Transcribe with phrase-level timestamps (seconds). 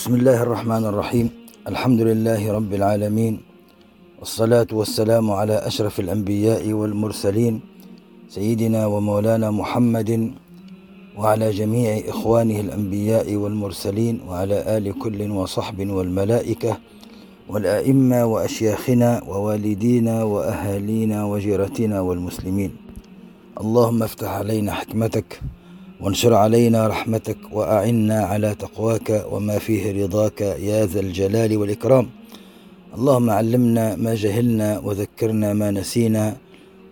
[0.00, 1.28] بسم الله الرحمن الرحيم.
[1.68, 3.34] الحمد لله رب العالمين.
[4.18, 7.60] والصلاة والسلام على أشرف الأنبياء والمرسلين
[8.28, 10.32] سيدنا ومولانا محمد
[11.20, 16.72] وعلى جميع إخوانه الأنبياء والمرسلين وعلى آل كل وصحب والملائكة
[17.48, 22.72] والأئمة وأشياخنا ووالدينا وأهالينا وجيرتنا والمسلمين.
[23.60, 25.40] اللهم افتح علينا حكمتك
[26.00, 32.06] وانشر علينا رحمتك وأعنا على تقواك وما فيه رضاك يا ذا الجلال والإكرام.
[32.94, 36.36] اللهم علمنا ما جهلنا وذكرنا ما نسينا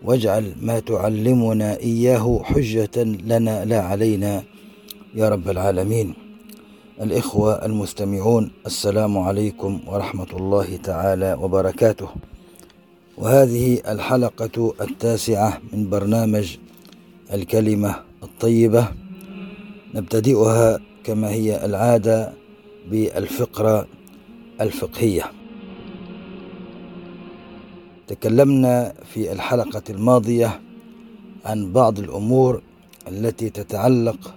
[0.05, 4.42] واجعل ما تعلمنا إياه حجة لنا لا علينا
[5.15, 6.15] يا رب العالمين.
[7.00, 12.09] الإخوة المستمعون السلام عليكم ورحمة الله تعالى وبركاته.
[13.19, 16.56] وهذه الحلقة التاسعة من برنامج
[17.33, 18.89] الكلمة الطيبة
[19.95, 22.33] نبتدئها كما هي العادة
[22.91, 23.87] بالفقرة
[24.61, 25.25] الفقهية.
[28.06, 30.61] تكلمنا في الحلقة الماضية
[31.44, 32.62] عن بعض الأمور
[33.09, 34.34] التي تتعلق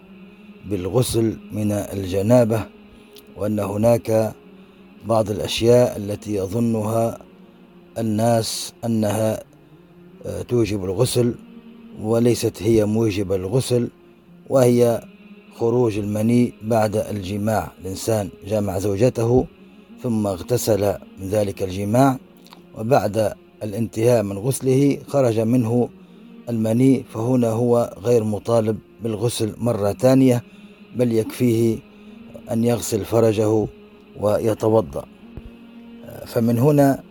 [0.69, 2.65] بالغسل من الجنابة
[3.37, 4.33] وأن هناك
[5.05, 7.17] بعض الأشياء التي يظنها
[7.97, 9.43] الناس أنها
[10.25, 11.35] آه، توجب الغسل.
[11.99, 13.89] وليست هي موجبة الغسل
[14.49, 15.01] وهي
[15.55, 17.71] خروج المني بعد الجماع.
[17.81, 19.45] الإنسان جامع زوجته
[20.03, 22.17] ثم اغتسل من ذلك الجماع
[22.77, 25.89] وبعد الانتهاء من غسله خرج منه
[26.49, 30.43] المني فهنا هو غير مطالب بالغسل مرة ثانية
[30.95, 31.77] بل يكفيه
[32.51, 33.67] أن يغسل فرجه
[34.19, 35.05] ويتوضأ.
[36.25, 37.03] فمن هنا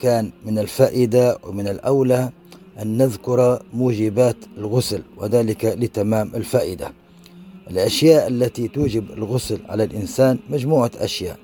[0.00, 2.30] كان من الفائدة ومن الأولى
[2.82, 6.92] أن نذكر موجبات الغسل وذلك لتمام الفائدة.
[7.70, 11.38] الأشياء التي توجب الغسل على الإنسان مجموعة أشياء.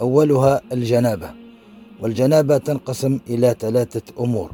[0.00, 1.30] أولها الجنابة.
[2.00, 4.50] والجنابة تنقسم إلى ثلاثة أمور.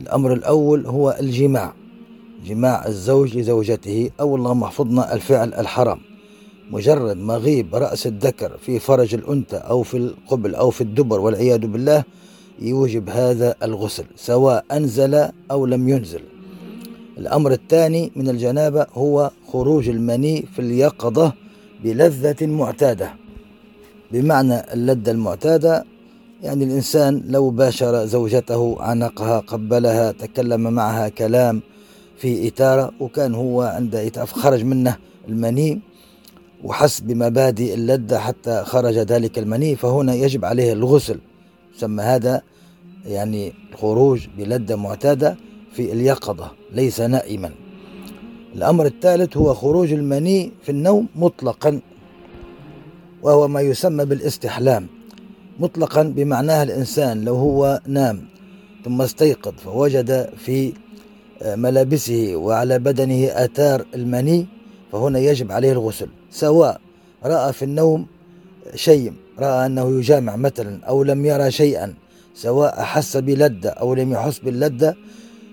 [0.00, 1.74] الأمر الأول هو الجماع.
[2.46, 6.00] جماع الزوج لزوجته أو اللهم احفظنا الفعل الحرام.
[6.70, 12.04] مجرد مغيب رأس الذكر في فرج الأنثى أو في القبل أو في الدبر والعياذ بالله
[12.58, 16.20] يوجب هذا الغسل سواء أنزل أو لم ينزل.
[17.18, 21.32] الأمر الثاني من الجنابة هو خروج المني في اليقظة
[21.84, 23.12] بلذة معتادة.
[24.12, 25.84] بمعنى اللذة المعتادة
[26.42, 31.62] يعني الإنسان لو باشر زوجته عنقها قبلها تكلم معها كلام
[32.16, 34.96] في إثارة وكان هو عند خرج منه
[35.28, 35.80] المني
[36.64, 41.18] وحس بمبادئ اللذة حتى خرج ذلك المني فهنا يجب عليه الغسل.
[41.76, 42.42] سمى هذا
[43.06, 45.36] يعني الخروج بلذة معتادة
[45.72, 47.50] في اليقظة ليس نائما.
[48.54, 51.80] الأمر الثالث هو خروج المني في النوم مطلقا
[53.22, 54.86] وهو ما يسمى بالاستحلام.
[55.60, 58.24] مطلقا بمعناها الإنسان لو هو نام
[58.84, 60.72] ثم استيقظ فوجد في
[61.42, 64.46] آه، ملابسه وعلى بدنه آثار المني
[64.92, 66.08] فهنا يجب عليه الغسل.
[66.30, 66.80] سواء
[67.24, 68.06] رأى في النوم
[68.74, 71.94] شيء رأى أنه يجامع مثلا أو لم يرى شيئا
[72.34, 74.94] سواء أحس بلذة أو لم يحس باللذة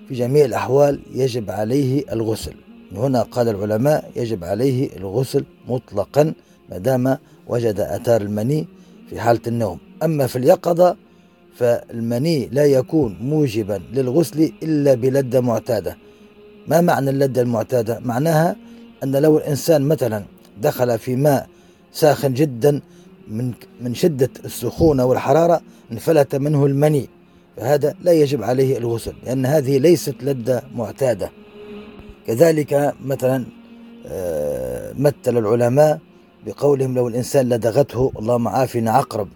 [0.07, 2.53] في جميع الأحوال يجب عليه الغسل.
[2.95, 6.33] هنا قال العلماء يجب عليه الغسل مطلقا
[6.69, 7.17] ما دام
[7.47, 8.67] وجد أثار المني
[9.09, 9.79] في حالة النوم.
[10.03, 10.95] أما في اليقظة
[11.55, 15.97] فالمني لا يكون موجبا للغسل إلا بلدة معتادة.
[16.67, 18.55] ما معنى اللدة المعتادة؟ معناها
[19.03, 20.23] أن لو الإنسان مثلا
[20.61, 21.47] دخل في ماء
[21.93, 22.81] ساخن جدا
[23.27, 23.51] من
[23.81, 27.09] من شدة السخونة والحرارة انفلت منه المني
[27.57, 31.31] فهذا لا يجب عليه الغسل لأن هذه ليست لدة معتادة.
[32.27, 33.45] كذلك مثلا
[34.07, 35.99] آه، مثل العلماء
[36.45, 39.27] بقولهم لو الإنسان لدغته اللهم عافنا عقرب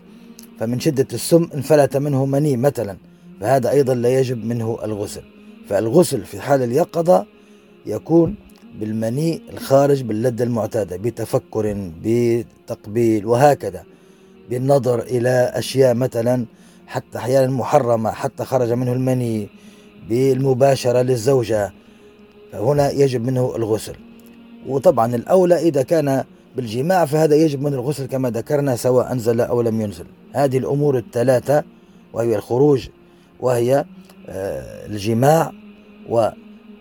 [0.59, 2.97] فمن شدة السم انفلت منه مني مثلا
[3.41, 5.21] فهذا أيضا لا يجب منه الغسل.
[5.69, 7.25] فالغسل في حال اليقظة
[7.85, 8.35] يكون
[8.79, 13.83] بالمني الخارج باللذة المعتادة بتفكر بتقبيل وهكذا.
[14.49, 16.45] بالنظر إلى أشياء مثلا
[16.87, 19.49] حتى أحيانا محرمة حتى خرج منه المني
[20.09, 21.73] بالمباشرة للزوجة
[22.51, 23.95] فهنا يجب منه الغسل.
[24.67, 26.23] وطبعا الأولى إذا كان
[26.55, 30.05] بالجماع فهذا يجب منه الغسل كما ذكرنا سواء أنزل أو لم ينزل.
[30.33, 31.63] هذه الأمور الثلاثة
[32.13, 32.87] وهي الخروج
[33.39, 33.85] وهي
[34.29, 35.51] آه، الجماع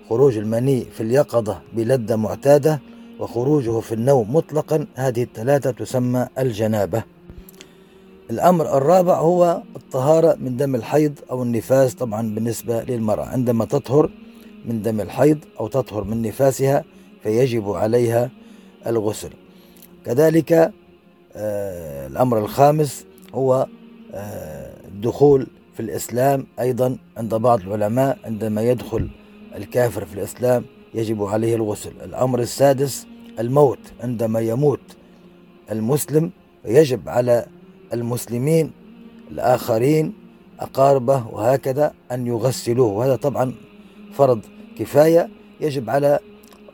[0.05, 2.81] وخروج المني في اليقظة بلذة معتادة
[3.21, 7.05] وخروجه في النوم مطلقا هذه الثلاثة تسمى الجنابة.
[8.31, 13.25] الأمر الرابع هو الطهارة من دم الحيض أو النفاس طبعا بالنسبة للمرأة.
[13.25, 14.11] عندما تطهر
[14.65, 16.85] من دم الحيض أو تطهر من نفاسها
[17.23, 18.31] فيجب عليها
[18.87, 19.31] الغسل.
[20.07, 20.73] كذلك
[21.37, 23.67] آه الأمر الخامس هو
[24.15, 29.09] آه الدخول في الإسلام أيضا عند بعض العلماء عندما يدخل
[29.55, 30.65] الكافر في الإسلام
[30.95, 31.93] يجب عليه الغسل.
[32.05, 33.07] الأمر السادس
[33.39, 33.79] الموت.
[34.01, 34.81] عندما يموت
[35.71, 36.31] المسلم
[36.65, 37.47] يجب على
[37.93, 38.71] المسلمين
[39.31, 40.15] الآخرين
[40.61, 42.93] أقاربه وهكذا أن يغسلوه.
[42.93, 43.55] وهذا طبعا
[44.13, 44.41] فرض
[44.79, 45.29] كفاية.
[45.61, 46.19] يجب على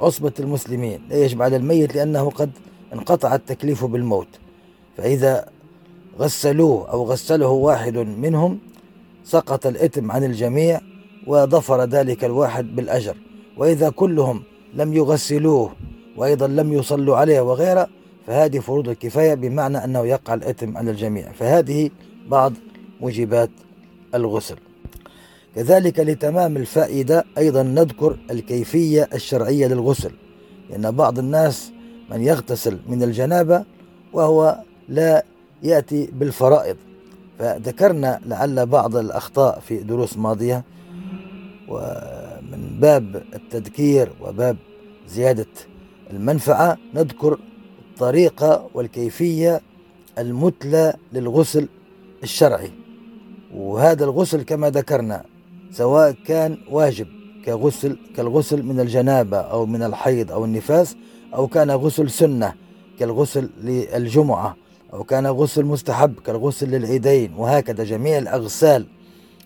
[0.00, 1.00] عصبة المسلمين.
[1.10, 2.50] لا يجب على الميت لأنه قد
[2.92, 4.28] انقطع التكليف بالموت.
[4.96, 5.48] فإذا
[6.18, 8.58] غسلوه أو غسله واحد منهم
[9.24, 10.80] سقط الإثم عن الجميع
[11.30, 13.16] وظفر ذلك الواحد بالأجر.
[13.56, 14.42] وإذا كلهم
[14.74, 15.72] لم يغسلوه
[16.16, 17.88] وأيضا لم يصلوا عليه وغيره
[18.26, 21.32] فهذه فروض الكفاية بمعنى أنه يقع الإثم على الجميع.
[21.32, 21.90] فهذه
[22.28, 22.52] بعض
[23.00, 23.50] موجبات
[24.14, 24.56] الغسل.
[25.54, 30.12] كذلك لتمام الفائدة أيضا نذكر الكيفية الشرعية للغسل.
[30.70, 31.72] لأن بعض الناس
[32.10, 33.64] من يغتسل من الجنابة
[34.12, 35.24] وهو لا
[35.62, 36.76] يأتي بالفرائض.
[37.38, 40.64] فذكرنا لعل بعض الأخطاء في دروس ماضية
[41.70, 44.56] ومن باب التذكير وباب
[45.08, 45.46] زيادة
[46.10, 47.38] المنفعة نذكر
[47.92, 49.60] الطريقة والكيفية
[50.18, 51.68] المثلى للغسل
[52.22, 52.70] الشرعي.
[53.54, 55.24] وهذا الغسل كما ذكرنا
[55.72, 57.06] سواء كان واجب
[57.44, 60.96] كغسل كالغسل من الجنابة أو من الحيض أو النفاس
[61.34, 62.54] أو كان غسل سنة
[62.98, 64.56] كالغسل للجمعة
[64.92, 68.86] أو كان غسل مستحب كالغسل للعيدين وهكذا جميع الأغسال.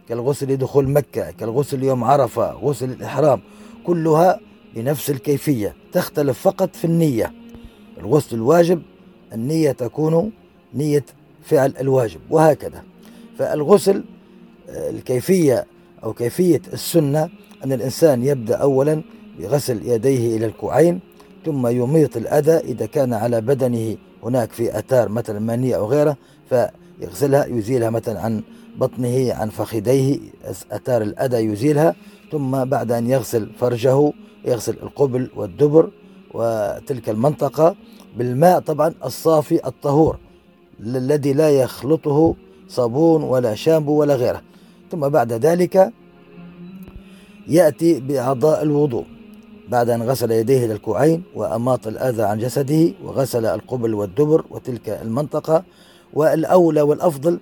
[0.08, 3.40] كالغسل لدخول مكة كالغسل يوم عرفة غسل الإحرام
[3.86, 4.40] كلها
[4.76, 7.32] بنفس الكيفية تختلف فقط في النية.
[8.00, 8.82] الغسل الواجب
[9.32, 10.32] النية تكون
[10.74, 11.04] نية
[11.42, 12.82] فعل الواجب وهكذا.
[13.38, 14.04] فالغسل
[14.68, 15.66] الكيفية
[16.04, 17.28] أو كيفية السنة
[17.64, 19.02] أن الإنسان يبدأ أولا
[19.38, 21.00] بغسل يديه إلى الكوعين
[21.44, 26.16] ثم يميط الأذى إذا كان على بدنه هناك في أثار مثلا منية أو غيره
[26.50, 28.42] فيغسلها يزيلها مثلا عن
[28.76, 30.18] بطنه عن فخذيه
[30.72, 31.94] أثار الأذى يزيلها
[32.32, 34.12] ثم بعد أن يغسل فرجه
[34.44, 35.90] يغسل القبل والدبر
[36.34, 37.76] وتلك المنطقة
[38.16, 40.18] بالماء طبعا الصافي الطهور
[40.80, 42.34] الذي لا يخلطه
[42.68, 44.42] صابون ولا شامبو ولا غيره.
[44.90, 45.92] ثم بعد ذلك
[47.48, 49.04] يأتي بأعضاء الوضوء.
[49.68, 55.64] بعد أن غسل يديه إلى الكوعين وأماط الأذى عن جسده وغسل القبل والدبر وتلك المنطقة
[56.14, 57.40] والأولى والأفضل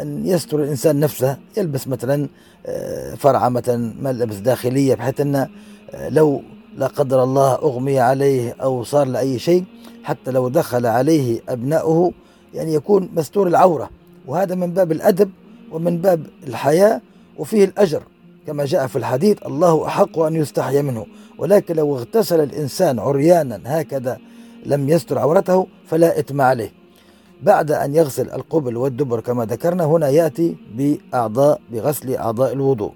[0.00, 2.28] أن يستر الإنسان نفسه يلبس مثلا
[2.66, 5.48] آه، فرعة مثلا ملابس داخلية بحيث أن آه،
[6.08, 6.42] لو
[6.76, 9.64] لا قدر الله أغمي عليه أو صار لأي شيء
[10.04, 12.12] حتى لو دخل عليه أبناؤه
[12.54, 13.90] يعني يكون مستور العورة.
[14.26, 15.30] وهذا من باب الأدب
[15.72, 17.00] ومن باب الحياة
[17.38, 18.02] وفيه الأجر.
[18.46, 21.06] كما جاء في الحديث الله أحق أن يستحي منه.
[21.38, 24.18] ولكن لو اغتسل الإنسان عريانا هكذا
[24.66, 26.77] لم يستر عورته فلا إثم عليه.
[27.42, 32.92] بعد أن يغسل القبل والدبر كما ذكرنا هنا يأتي بأعضاء بغسل أعضاء الوضوء.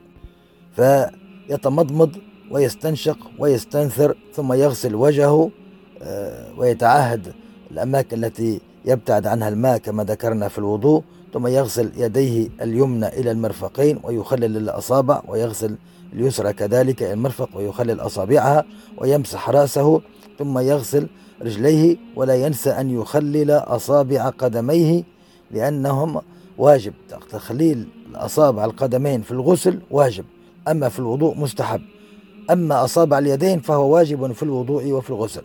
[0.77, 2.11] فيتمضمض
[2.51, 5.51] ويستنشق ويستنثر ثم يغسل وجهه
[6.03, 7.33] آه، ويتعهد
[7.71, 13.99] الأماكن التي يبتعد عنها الماء كما ذكرنا في الوضوء ثم يغسل يديه اليمنى إلى المرفقين
[14.03, 15.77] ويخلل الأصابع ويغسل
[16.13, 18.65] اليسرى كذلك إلى المرفق ويخلل أصابعها
[18.99, 20.01] ويمسح رأسه
[20.39, 21.09] ثم يغسل
[21.43, 25.03] رجليه ولا ينسى أن يخلل أصابع قدميه
[25.51, 26.21] لأنهم
[26.59, 26.93] واجب.
[27.31, 30.25] تخليل الأصابع القدمين في الغسل واجب
[30.69, 31.81] أما في الوضوء مستحب.
[32.51, 35.43] أما أصابع اليدين فهو واجب في الوضوء وفي الغسل.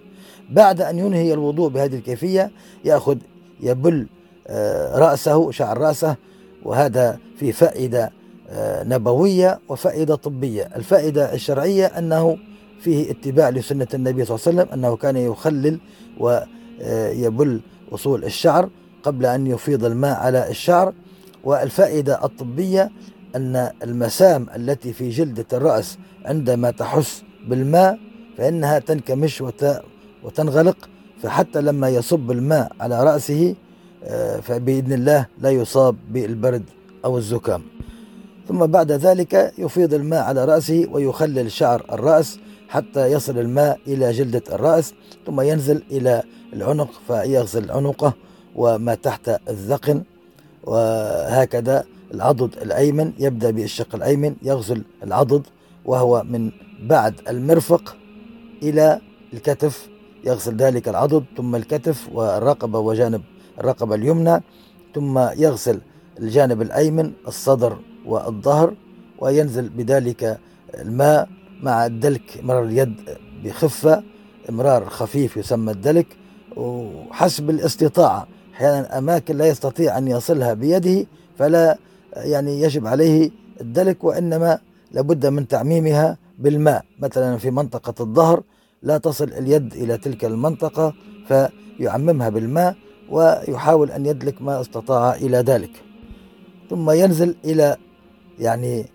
[0.49, 2.51] بعد أن ينهي الوضوء بهذه الكيفية
[2.85, 3.17] يأخذ
[3.59, 4.07] يبل
[4.47, 6.15] آه، رأسه شعر رأسه
[6.63, 8.11] وهذا في فائدة
[8.49, 10.69] آه، نبوية وفائدة طبية.
[10.75, 12.37] الفائدة الشرعية أنه
[12.79, 15.79] فيه اتباع لسنة النبي صلى الله عليه وسلم أنه كان يخلل
[16.81, 18.69] آه، يبل وصول الشعر
[19.03, 20.93] قبل أن يفيض الماء على الشعر.
[21.43, 22.91] والفائدة الطبية
[23.35, 27.99] أن المسام التي في جلدة الرأس عندما تحس بالماء
[28.37, 29.43] فإنها تنكمش
[30.23, 30.89] وتنغلق
[31.23, 33.55] فحتى لما يصب الماء على رأسه
[34.03, 36.63] آه، فبإذن الله لا يصاب بالبرد
[37.05, 37.61] أو الزكام.
[38.47, 44.43] ثم بعد ذلك يفيض الماء على رأسه ويخلل شعر الرأس حتى يصل الماء إلى جلدة
[44.51, 44.93] الرأس
[45.25, 48.13] ثم ينزل إلى العنق فيغسل عنقه
[48.55, 50.03] وما تحت الذقن
[50.63, 55.47] وهكذا العضد الأيمن يبدأ بالشق الأيمن يغسل العضد
[55.85, 57.95] وهو من بعد المرفق
[58.63, 59.01] إلى
[59.33, 59.89] الكتف
[60.25, 63.21] يغسل ذلك العضد ثم الكتف والرقبة وجانب
[63.59, 64.43] الرقبة اليمنى
[64.95, 65.79] ثم يغسل
[66.19, 68.73] الجانب الأيمن الصدر والظهر
[69.19, 70.39] وينزل بذلك
[70.73, 71.29] الماء
[71.63, 72.95] مع الدلك مرر اليد
[73.43, 74.03] بخفة
[74.49, 76.07] امرار خفيف يسمى الدلك
[76.55, 78.27] وحسب الاستطاعة.
[78.55, 81.05] أحيانا أماكن لا يستطيع أن يصلها بيده
[81.37, 81.77] فلا
[82.15, 84.59] يعني يجب عليه الدلك وإنما
[84.91, 86.85] لابد من تعميمها بالماء.
[86.99, 88.43] مثلا في منطقة الظهر
[88.83, 90.93] لا تصل اليد إلى تلك المنطقة
[91.27, 92.75] فيعممها بالماء
[93.09, 95.71] ويحاول أن يدلك ما استطاع إلى ذلك.
[96.69, 97.77] ثم ينزل إلى
[98.39, 98.85] يعني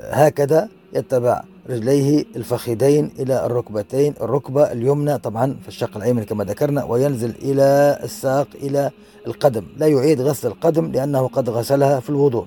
[0.00, 7.30] هكذا يتبع رجليه الفخذين إلى الركبتين الركبة اليمنى طبعا في الشق الأيمن كما ذكرنا وينزل
[7.42, 8.90] إلى الساق إلى
[9.26, 9.64] القدم.
[9.76, 12.46] لا يعيد غسل القدم لأنه قد غسلها في الوضوء.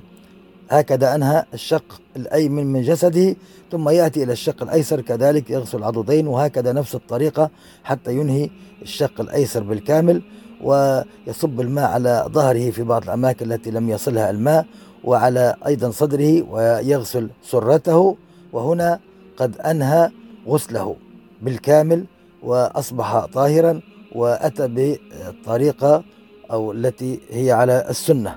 [0.70, 3.36] هكذا أنهى الشق الأيمن من جسده
[3.72, 7.50] ثم يأتي إلى الشق الأيسر كذلك يغسل العضدين وهكذا نفس الطريقة
[7.84, 8.50] حتى ينهي
[8.82, 10.22] الشق الأيسر بالكامل
[10.64, 14.66] ويصب الماء على ظهره في بعض الأماكن التي لم يصلها الماء
[15.04, 18.18] وعلى أيضا صدره ويغسل سرته.
[18.54, 19.00] وهنا
[19.38, 20.12] قد أنهى
[20.48, 20.96] غسله
[21.42, 22.06] بالكامل
[22.44, 23.82] وأصبح طاهرا
[24.16, 26.04] وأتى بالطريقة
[26.52, 28.36] أو التي هي على السنة.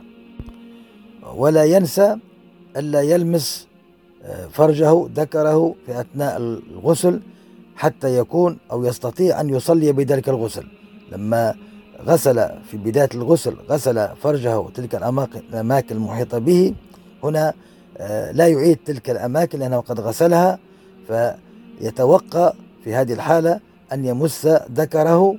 [1.34, 2.16] ولا ينسى
[2.76, 3.66] ألا يلمس
[4.24, 7.20] آه، فرجه ذكره في أثناء الغسل
[7.76, 10.66] حتى يكون أو يستطيع أن يصلي بذلك الغسل.
[11.12, 11.54] لما
[12.04, 16.74] غسل في بداية الغسل غسل فرجه تلك الأماكن المحيطة به
[17.24, 17.54] هنا
[17.98, 20.58] آه، لا يعيد تلك الأماكن لأنه قد غسلها.
[21.06, 22.52] فيتوقع
[22.84, 23.60] في هذه الحالة
[23.92, 25.36] أن يمس ذكره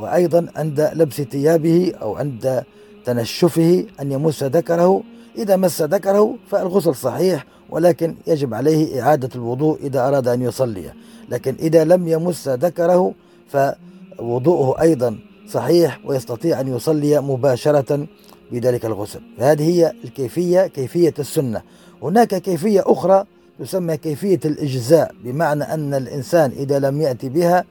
[0.00, 2.64] وأيضا عند لبس ثيابه أو عند
[3.04, 5.02] تنشفه أن يمس ذكره.
[5.38, 10.92] إذا مس ذكره فالغسل صحيح ولكن يجب عليه إعادة الوضوء إذا أراد أن يصلي.
[11.28, 13.14] لكن إذا لم يمس ذكره
[13.48, 15.18] فوضوءه أيضا
[15.48, 18.06] صحيح ويستطيع أن يصلي مباشرة
[18.52, 19.20] بذلك الغسل.
[19.38, 21.62] فهذه هي الكيفية كيفية السنة.
[22.02, 23.24] هناك كيفية أخرى
[23.62, 27.64] تسمى كيفية الإجزاء بمعنى أن الإنسان إذا لم يأتي بها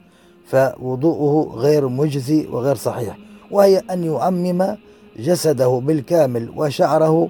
[0.46, 3.18] فوضوءه غير مجزي وغير صحيح
[3.50, 4.76] وهي أن يعمم
[5.18, 7.28] جسده بالكامل وشعره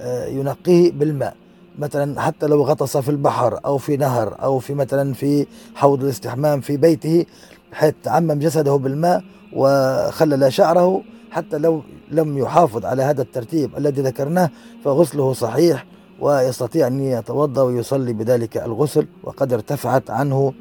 [0.00, 1.36] آه، ينقيه بالماء.
[1.78, 6.60] مثلا حتى لو غطس في البحر أو في نهر أو في مثلا في حوض الاستحمام
[6.60, 7.26] في بيته
[7.72, 14.50] حيث تعمم جسده بالماء وخلل شعره حتى لو لم يحافظ على هذا الترتيب الذي ذكرناه
[14.84, 15.86] فغسله صحيح
[16.20, 20.52] ويستطيع أن يتوضأ ويصلي بذلك الغسل وقد ارتفعت عنه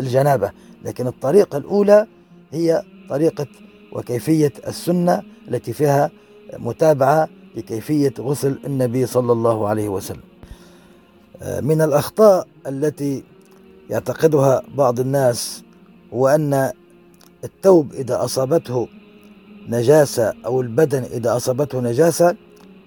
[0.00, 0.50] الجنابة.
[0.84, 2.06] لكن الطريقة الأولى
[2.52, 3.46] هي طريقة
[3.92, 6.10] وكيفية السنة التي فيها
[6.58, 10.22] متابعة لكيفية غسل النبي صلى الله عليه وسلم.
[11.62, 13.24] من الأخطاء التي
[13.90, 15.62] يعتقدها بعض الناس
[16.14, 16.72] هو أن
[17.44, 18.88] الثوب إذا أصابته
[19.68, 22.36] نجاسة أو البدن إذا أصابته نجاسة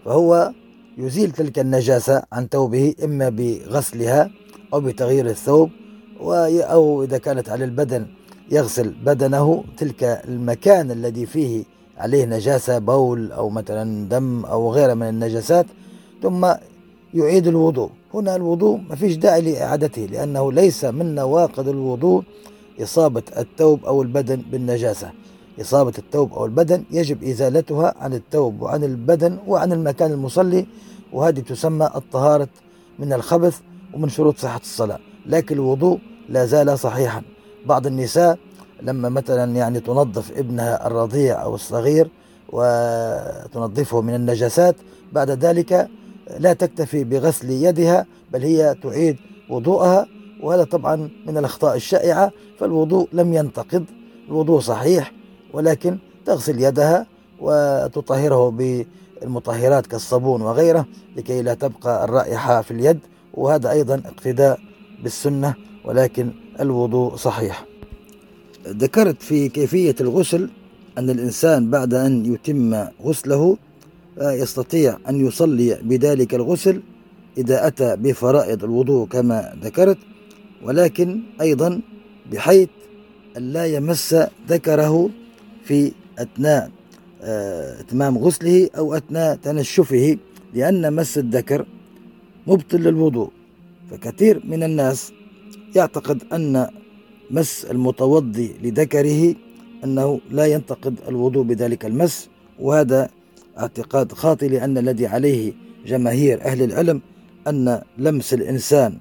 [0.05, 0.51] فهو
[0.99, 4.31] يزيل تلك النجاسة عن ثوبه إما بغسلها
[4.73, 5.69] أو بتغيير الثوب
[6.21, 8.07] أو إذا كانت على البدن
[8.51, 9.63] يغسل بدنه.
[9.77, 11.63] تلك المكان الذي فيه
[11.97, 15.65] عليه نجاسة بول أو مثلا دم أو غيره من النجاسات
[16.23, 16.53] ثم
[17.13, 17.89] يعيد الوضوء.
[18.13, 22.23] هنا الوضوء ما فيش داعي لإعادته لأنه ليس من نواقض الوضوء
[22.81, 25.11] إصابة الثوب أو البدن بالنجاسة.
[25.61, 30.65] إصابة الثوب أو البدن يجب إزالتها عن الثوب وعن البدن وعن المكان المصلي
[31.13, 32.47] وهذه تسمى الطهارة
[32.99, 33.59] من الخبث
[33.93, 34.99] ومن شروط صحة الصلاة.
[35.25, 35.99] لكن الوضوء
[36.29, 37.21] لا زال صحيحا.
[37.65, 38.37] بعض النساء
[38.81, 42.09] لما مثلا يعني تنظف ابنها الرضيع أو الصغير
[42.49, 44.75] وتنظفه من النجاسات
[45.13, 45.89] بعد ذلك
[46.39, 49.17] لا تكتفي بغسل يدها بل هي تعيد
[49.49, 50.07] وضوءها
[50.43, 53.85] وهذا طبعا من الأخطاء الشائعة فالوضوء لم ينتقض.
[54.29, 55.18] الوضوء صحيح
[55.53, 57.07] ولكن تغسل يدها
[57.39, 60.85] وتطهره بالمطهرات كالصابون وغيره
[61.17, 62.99] لكي لا تبقى الرائحة في اليد.
[63.33, 64.59] وهذا أيضا اقتداء
[65.03, 65.53] بالسنة
[65.85, 67.65] ولكن الوضوء صحيح.
[68.67, 70.49] ذكرت في كيفية الغسل
[70.97, 73.57] أن الإنسان بعد أن يتم غسله
[74.17, 76.81] يستطيع أن يصلي بذلك الغسل
[77.37, 79.97] إذا أتى بفرائض الوضوء كما ذكرت.
[80.63, 81.81] ولكن أيضا
[82.31, 82.69] بحيث
[83.37, 84.15] أن لا يمس
[84.49, 85.09] ذكره
[85.69, 86.71] في أثناء
[87.21, 90.17] آه، إتمام غسله أو أثناء تنشفه
[90.53, 91.65] لأن مس الذكر
[92.47, 93.31] مبطل للوضوء.
[93.91, 95.11] فكثير من الناس
[95.75, 96.67] يعتقد أن
[97.31, 99.35] مس المتوضي لذكره
[99.83, 103.09] أنه لا ينتقد الوضوء بذلك المس وهذا
[103.59, 105.53] اعتقاد خاطئ لأن الذي عليه
[105.85, 107.01] جماهير أهل العلم
[107.47, 108.97] أن لمس الإنسان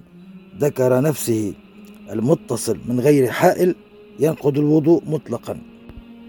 [0.60, 1.54] ذكر نفسه
[2.10, 3.74] المتصل من غير حائل
[4.20, 5.67] ينقض الوضوء مطلقا.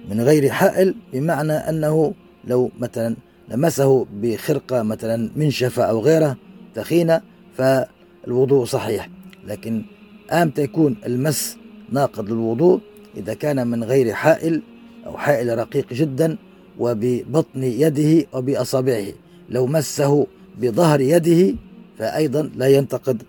[0.09, 2.13] من غير حائل بمعنى أنه
[2.47, 3.15] لو مثلا
[3.49, 6.37] لمسه بخرقة مثلا منشفة أو غيره
[6.75, 7.21] تخينة
[7.57, 9.09] فالوضوء صحيح.
[9.47, 9.83] لكن
[10.31, 11.57] آمتى يكون المس
[11.91, 12.79] ناقض للوضوء
[13.17, 14.61] إذا كان من غير حائل
[15.05, 16.37] أو حائل رقيق جدا
[16.79, 19.05] وببطن يده وبأصابعه.
[19.49, 21.55] لو مسه بظهر يده
[21.97, 23.23] فأيضا لا ينتقد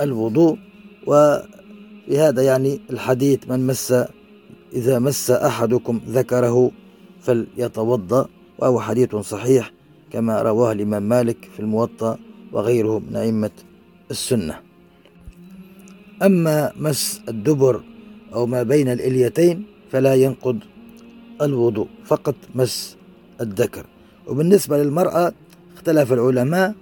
[0.00, 0.58] الوضوء.
[1.06, 3.94] وفي هذا يعني الحديث من مس
[4.72, 6.70] إذا مس أحدكم ذكره
[7.20, 9.72] فليتوضأ وهو حديث صحيح
[10.12, 12.18] كما رواه الإمام مالك في الموطأ
[12.52, 13.50] وغيره من أئمة
[14.10, 14.60] السنة.
[16.22, 17.82] أما مس الدبر
[18.34, 20.58] أو ما بين الإليتين فلا ينقض
[21.42, 22.96] الوضوء فقط مس
[23.40, 23.86] الذكر.
[24.26, 25.32] وبالنسبة للمرأة
[25.74, 26.74] اختلف العلماء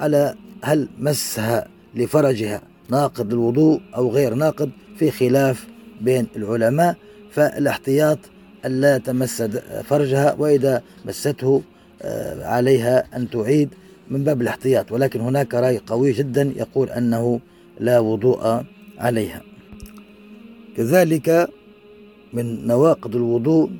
[0.00, 5.66] على هل مسها لفرجها ناقض الوضوء أو غير ناقض في خلاف
[6.00, 6.96] بين العلماء.
[7.32, 8.18] فالاحتياط
[8.64, 9.42] ألا تمس
[9.84, 11.62] فرجها وإذا مسته
[12.02, 13.68] آه، عليها أن تعيد
[14.10, 14.92] من باب الاحتياط.
[14.92, 17.40] ولكن هناك رأي قوي جدا يقول أنه
[17.80, 18.62] لا وضوء
[18.98, 19.42] عليها.
[20.76, 21.48] كذلك
[22.32, 23.70] من نواقض الوضوء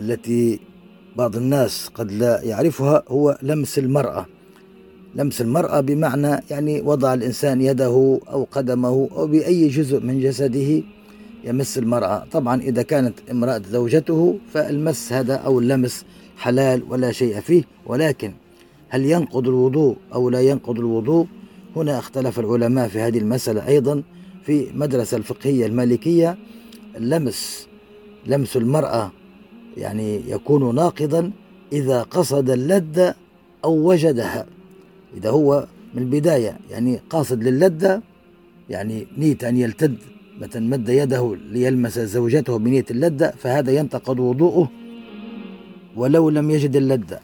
[0.00, 0.60] التي
[1.16, 4.26] بعض الناس قد لا يعرفها هو لمس المرأة.
[5.14, 10.82] لمس المرأة بمعنى يعني وضع الإنسان يده أو قدمه أو بأي جزء من جسده
[11.44, 12.26] يمس المرأة.
[12.32, 16.04] طبعا إذا كانت امرأة زوجته فالمس هذا أو اللمس
[16.36, 17.64] حلال ولا شيء فيه.
[17.86, 18.32] ولكن
[18.88, 21.26] هل ينقض الوضوء أو لا ينقض الوضوء؟
[21.76, 23.68] هنا اختلف العلماء في هذه المسألة.
[23.68, 24.02] أيضا
[24.44, 26.38] في مدرسة الفقهية المالكية
[26.98, 27.68] لمس
[28.26, 29.12] لمس المرأة
[29.76, 31.30] يعني يكون ناقضا
[31.72, 33.14] إذا قصد اللذة
[33.64, 34.46] أو وجدها.
[35.16, 38.02] إذا هو من البداية يعني قاصد للذة
[38.70, 39.96] يعني نيت أن يلتد
[40.40, 44.70] مثلا مد يده ليلمس زوجته بنية اللذة فهذا ينتقض وضوءه.
[45.96, 47.20] ولو لم يجد اللذة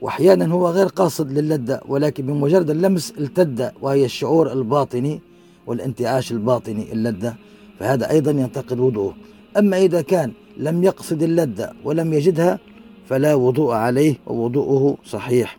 [0.00, 5.20] وأحيانا هو غير قاصد للذة ولكن بمجرد اللمس التد وهي الشعور الباطني
[5.66, 7.34] والانتعاش الباطني اللذة
[7.78, 9.14] فهذا أيضا ينتقد وضوءه.
[9.58, 12.58] أما إذا كان لم يقصد اللذة ولم يجدها
[13.08, 15.58] فلا وضوء عليه ووضوءه صحيح.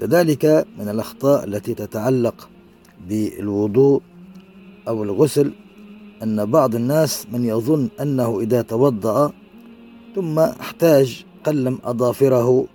[0.00, 2.48] كذلك من الأخطاء التي تتعلق
[3.08, 4.02] بالوضوء
[4.88, 5.52] أو الغسل
[6.22, 9.32] أن بعض الناس من يظن أنه إذا توضأ
[10.14, 12.66] ثم احتاج قلم أظافره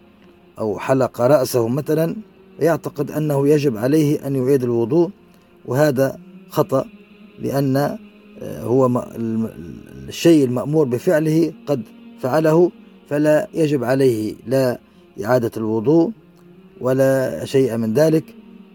[0.60, 2.16] أو حلق رأسه مثلا
[2.60, 5.10] يعتقد أنه يجب عليه أن يعيد الوضوء
[5.66, 6.86] وهذا خطأ
[7.40, 7.98] لأن
[8.42, 9.06] آه، هو
[10.08, 11.82] الشيء المأمور بفعله قد
[12.20, 12.72] فعله
[13.10, 14.80] فلا يجب عليه لا
[15.24, 16.12] إعادة الوضوء
[16.82, 18.24] ولا شيء من ذلك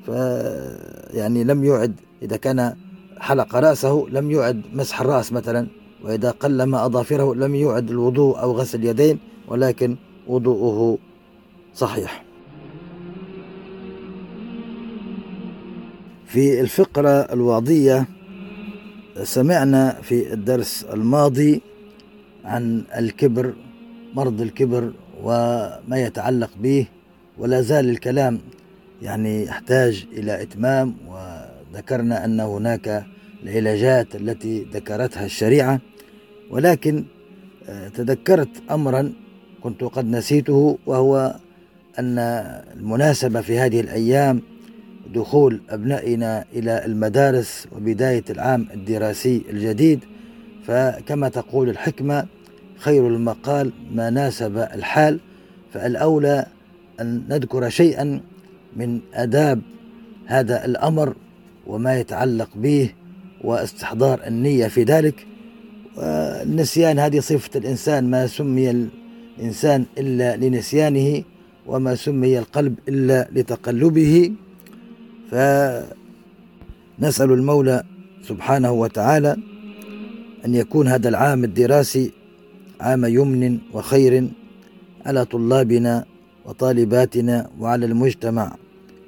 [0.06, 0.08] ف
[1.14, 2.74] يعني لم يعد إذا كان
[3.22, 5.66] حلق رأسه لم يعد مسح الرأس مثلا
[6.04, 10.98] وإذا قلم أظافره لم يعد الوضوء أو غسل اليدين ولكن وضوءه
[11.74, 12.24] صحيح.
[16.26, 18.06] في الفقرة الوعظية
[19.22, 21.62] سمعنا في الدرس الماضي
[22.44, 23.54] عن الكبر
[24.14, 26.86] مرض الكبر وما يتعلق به
[27.38, 28.40] ولا زال الكلام
[29.02, 33.06] يعني يحتاج إلى إتمام وذكرنا أن هناك
[33.42, 35.80] العلاجات التي ذكرتها الشريعة
[36.50, 37.04] ولكن
[37.68, 39.12] آه، تذكرت أمرا
[39.62, 41.34] كنت قد نسيته وهو
[41.98, 42.18] أن
[42.76, 44.42] المناسبة في هذه الأيام
[45.14, 50.00] دخول أبنائنا إلى المدارس وبداية العام الدراسي الجديد.
[50.66, 52.26] فكما تقول الحكمة
[52.76, 55.20] خير المقال ما ناسب الحال.
[55.72, 56.46] فالأولى
[57.00, 58.20] أن نذكر شيئا
[58.76, 59.60] من آداب
[60.26, 61.14] هذا الأمر
[61.66, 62.90] وما يتعلق به
[63.44, 65.26] واستحضار النية في ذلك
[65.96, 68.88] والنسيان هذه صفة الإنسان ما سمي
[69.38, 71.22] الإنسان إلا لنسيانه
[71.66, 74.32] وما سمي القلب إلا لتقلبه.
[75.30, 77.82] فنسأل المولى
[78.28, 79.36] سبحانه وتعالى
[80.44, 82.12] أن يكون هذا العام الدراسي
[82.80, 84.28] عام يمن وخير
[85.06, 86.04] على طلابنا
[86.46, 88.56] وطالباتنا وعلى المجتمع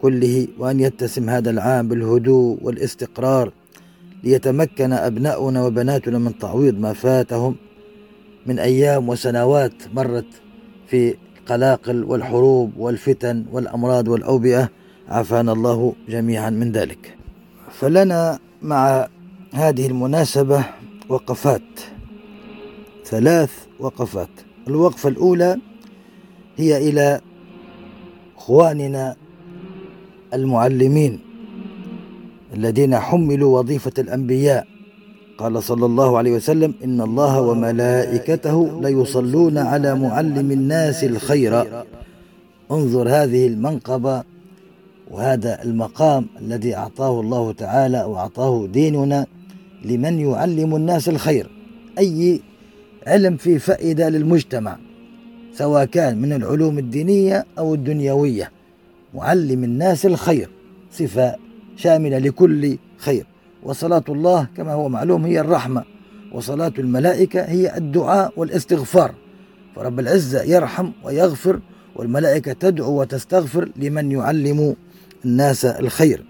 [0.02, 3.52] كله وأن يتسم هذا العام بالهدوء والاستقرار
[4.24, 7.56] ليتمكن أبناؤنا وبناتنا من تعويض ما فاتهم
[8.46, 10.26] من أيام وسنوات مرت
[10.86, 14.68] في القلاقل والحروب والفتن والأمراض والأوبئة.
[15.08, 17.16] عافانا الله جميعا من ذلك.
[17.70, 19.08] فلنا مع
[19.52, 20.64] هذه المناسبة
[21.08, 21.62] وقفات
[23.04, 24.28] ثلاث وقفات.
[24.68, 25.56] الوقفة الأولى
[26.56, 27.20] هي إلى
[28.36, 29.16] إخواننا
[30.34, 31.33] المعلمين.
[32.54, 34.66] الذين حملوا وظيفة الأنبياء.
[35.38, 41.84] قال صلى الله عليه وسلم إن الله وملائكته ليصلون على معلم الناس الخير.
[42.70, 44.22] انظر هذه المنقبة
[45.10, 49.26] وهذا المقام الذي أعطاه الله تعالى وأعطاه ديننا
[49.84, 51.50] لمن يعلم الناس الخير.
[51.98, 52.40] أي
[53.06, 54.78] علم فيه فائدة للمجتمع
[55.52, 58.50] سواء كان من العلوم الدينية أو الدنيوية.
[59.14, 60.50] معلم الناس الخير
[60.92, 61.43] صفة
[61.76, 63.26] شاملة لكل خير.
[63.62, 65.84] وصلاة الله كما هو معلوم هي الرحمة.
[66.32, 69.14] وصلاة الملائكة هي الدعاء والاستغفار.
[69.76, 71.60] فرب العزة يرحم ويغفر
[71.96, 74.76] والملائكة تدعو وتستغفر لمن يعلم
[75.24, 76.24] الناس الخير.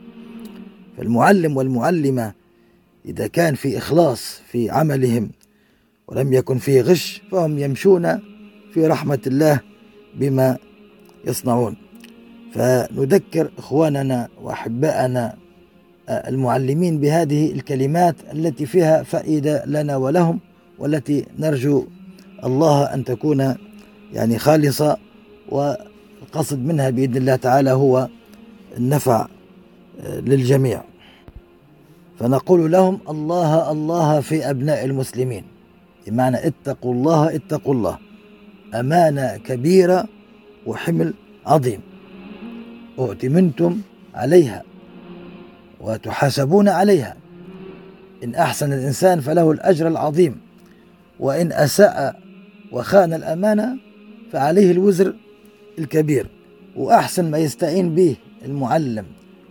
[0.98, 2.32] فالمعلم والمعلمة
[3.06, 5.30] إذا كان في إخلاص في عملهم
[6.08, 8.20] ولم يكن فيه غش فهم يمشون
[8.74, 9.60] في رحمة الله
[10.14, 10.58] بما
[11.26, 11.76] يصنعون.
[12.54, 15.34] فنذكر إخواننا وأحباءنا
[16.08, 20.40] المعلمين بهذه الكلمات التي فيها فائدة لنا ولهم
[20.78, 21.84] والتي نرجو
[22.44, 23.54] الله أن تكون
[24.12, 24.96] يعني خالصة
[25.48, 28.08] والقصد منها بإذن الله تعالى هو
[28.76, 29.26] النفع
[30.04, 30.82] للجميع.
[32.18, 35.44] فنقول لهم الله الله في أبناء المسلمين.
[36.06, 37.98] بمعنى اتقوا الله اتقوا الله.
[38.74, 40.04] أمانة كبيرة
[40.66, 41.14] وحمل
[41.46, 41.80] عظيم.
[42.98, 43.80] أؤتمنتم
[44.14, 44.62] عليها
[45.80, 47.16] وتحاسبون عليها.
[48.24, 50.40] إن أحسن الإنسان فله الأجر العظيم
[51.20, 52.20] وإن أساء
[52.72, 53.76] وخان الأمانة
[54.32, 55.14] فعليه الوزر
[55.78, 56.26] الكبير.
[56.76, 59.04] وأحسن ما يستعين به المعلم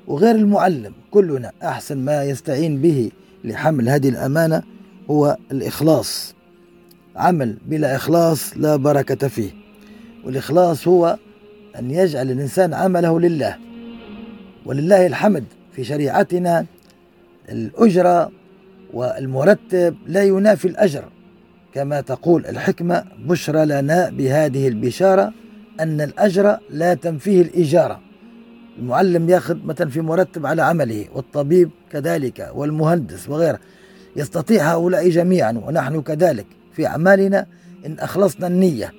[0.08, 3.12] وغير المعلم كلنا أحسن ما يستعين به
[3.44, 4.64] لحمل هذه الأمانة
[5.10, 6.36] هو الإخلاص.
[7.16, 9.52] عمل بلا إخلاص لا بركة فيه.
[10.26, 11.18] والإخلاص هو
[11.80, 13.58] أن يجعل الإنسان عمله لله
[14.66, 15.44] ولله الحمد
[15.76, 16.66] في شريعتنا.
[17.50, 18.32] الأجرة
[18.94, 21.04] والمرتب لا ينافي الأجر
[21.74, 25.34] كما تقول الحكمة بشرى لنا بهذه البشارة
[25.80, 28.02] أن الأجر لا تنفيه الإجارة.
[28.80, 33.60] المعلم ياخذ مثلا في مرتب على عمله والطبيب كذلك والمهندس وغيره.
[34.16, 36.46] يستطيع هؤلاء جميعا ونحن كذلك.
[36.74, 37.46] في أعمالنا
[37.86, 38.94] إن أخلصنا النية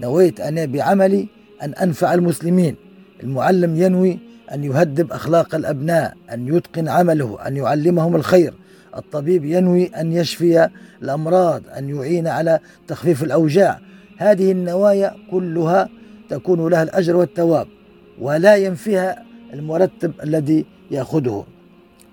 [0.00, 1.28] نويت أنا بعملي
[1.62, 2.76] أن أنفع المسلمين.
[3.22, 4.18] المعلم ينوي
[4.54, 8.54] أن يهذب أخلاق الأبناء أن يتقن عمله أن يعلمهم الخير.
[8.96, 10.68] الطبيب ينوي أن يشفي
[11.02, 13.80] الأمراض أن يعين على تخفيف الأوجاع.
[14.16, 15.88] هذه النوايا كلها
[16.28, 17.66] تكون لها الأجر والثواب
[18.20, 21.44] ولا ينفيها المرتب الذي يأخذه.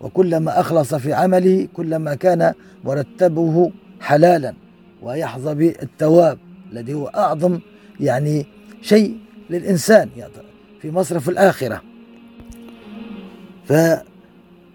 [0.01, 2.53] وكلما أخلص في عمله كلما كان
[2.83, 4.53] مرتبه حلالا
[5.01, 6.37] ويحظى بالثواب
[6.71, 7.59] الذي هو أعظم
[7.99, 8.45] يعني
[8.81, 9.17] شيء
[9.49, 10.09] للإنسان
[10.81, 11.81] في مصرف الآخرة.
[13.65, 13.73] ف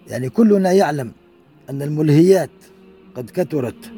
[0.07, 1.11] يعني كلنا يعلم
[1.69, 2.49] أن الملهيات
[3.15, 3.91] قد كثرت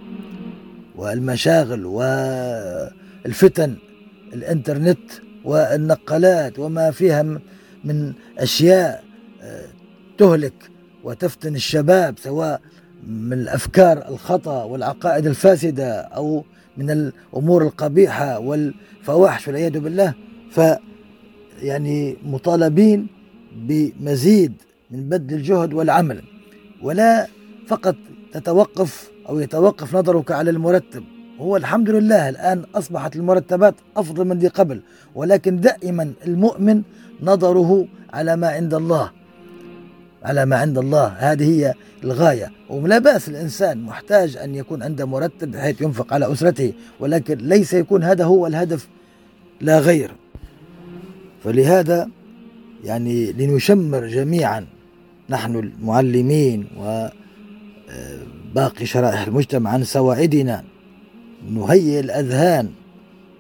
[0.96, 3.76] والمشاغل والفتن
[4.34, 5.12] الإنترنت
[5.44, 7.24] والنقالات وما فيها
[7.84, 9.04] من أشياء
[9.42, 9.66] آه،
[10.18, 10.54] تهلك
[11.04, 12.62] وتفتن الشباب سواء
[13.08, 16.46] من الأفكار الخطأ والعقائد الفاسدة أو
[16.78, 20.14] من الأمور القبيحة والفواحش والعياذ بالله.
[20.52, 20.62] ف
[21.62, 23.08] يعني مطالبين
[23.56, 24.54] بمزيد
[24.92, 26.22] من بذل الجهد والعمل
[26.82, 27.28] ولا
[27.68, 27.96] فقط
[28.34, 31.04] تتوقف أو يتوقف نظرك على المرتب.
[31.40, 34.82] هو الحمد لله الآن أصبحت المرتبات أفضل من ذي قبل
[35.16, 36.82] ولكن دائما المؤمن
[37.22, 39.12] نظره على ما عند الله.
[40.24, 41.08] على ما عند الله.
[41.08, 42.52] هذه هي الغاية.
[42.70, 48.04] ولا بأس الإنسان محتاج أن يكون عنده مرتب بحيث ينفق على أسرته ولكن ليس يكون
[48.04, 48.88] هذا هو الهدف
[49.62, 50.12] لا غير.
[51.44, 52.10] فلهذا
[52.84, 54.66] يعني لنشمر جميعا
[55.30, 60.64] نحن المعلمين وباقي شرائح المجتمع عن سواعدنا
[61.50, 62.70] نهيئ الأذهان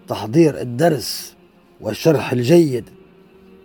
[0.08, 1.36] تحضير الدرس
[1.82, 2.84] والشرح الجيد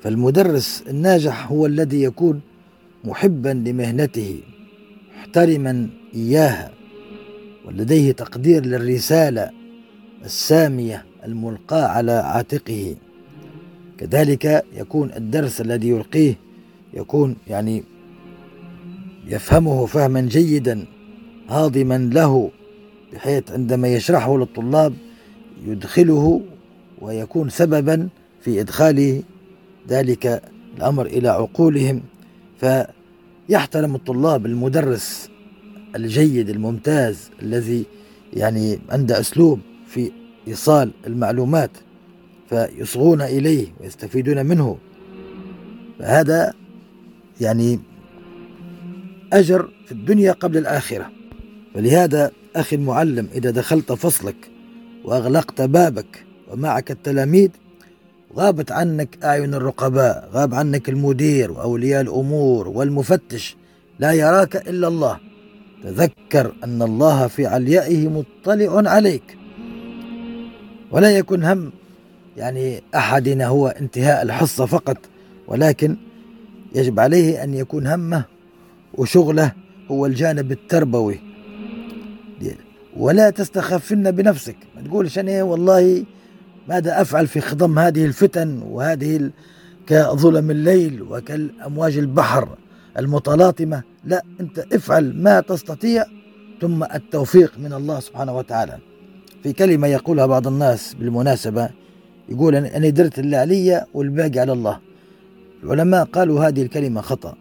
[0.03, 2.41] فالمدرس الناجح هو الذي يكون
[3.05, 4.41] محبا لمهنته
[5.19, 6.71] محترما إياها
[7.65, 9.51] ولديه تقدير للرسالة
[10.25, 12.97] السامية الملقاة على عاتقه.
[13.99, 16.35] كذلك يكون الدرس الذي يلقيه
[16.95, 17.85] يكون يعني
[19.27, 20.87] يفهمه فهما جيدا
[21.49, 22.51] هاضما له
[23.13, 24.95] بحيث عندما يشرحه للطلاب
[25.67, 26.41] يدخله
[27.01, 28.09] ويكون سببا
[28.41, 29.23] في إدخال
[29.89, 30.43] ذلك
[30.77, 32.03] الأمر إلى عقولهم.
[32.61, 35.31] فيحترم الطلاب المدرس
[35.97, 37.85] الجيد الممتاز الذي
[38.33, 40.11] يعني عنده أسلوب في
[40.49, 41.71] إيصال المعلومات.
[42.51, 44.79] فيصغون إليه ويستفيدون منه.
[45.99, 46.53] فهذا
[47.41, 47.81] يعني
[49.33, 51.11] أجر في الدنيا قبل الآخرة.
[51.75, 54.37] فلهذا أخي المعلم إذا دخلت فصلك
[55.05, 57.51] وأغلقت بابك ومعك التلاميذ
[58.37, 63.57] غابت عنك أعين الرقباء غاب عنك المدير وأولياء الأمور والمفتش
[63.99, 65.19] لا يراك إلا الله.
[65.83, 69.39] تذكر أن الله في عليائه مطلع عليك.
[70.91, 71.73] ولا يكن هم
[72.37, 74.97] يعني أحدنا هو انتهاء الحصة فقط
[75.49, 75.97] ولكن
[76.75, 78.25] يجب عليه أن يكون همه
[78.95, 79.53] وشغله
[79.91, 81.21] هو الجانب التربوي.
[82.97, 84.57] ولا تستخفن بنفسك.
[84.77, 86.05] ما تقولش أنا والله
[86.69, 89.31] ماذا أفعل في خضم هذه الفتن وهذه
[89.87, 92.49] كظلم الليل وكالأمواج البحر
[92.99, 93.83] المتلاطمة.
[94.05, 96.05] لا أنت افعل ما تستطيع
[96.61, 98.79] ثم التوفيق من الله سبحانه وتعالى.
[99.43, 101.71] في كلمة يقولها بعض الناس بالمناسبة
[102.29, 104.79] يقول أنا درت اللي علي والباقي على الله.
[105.65, 107.35] العلماء قالوا هذه الكلمة خطأ.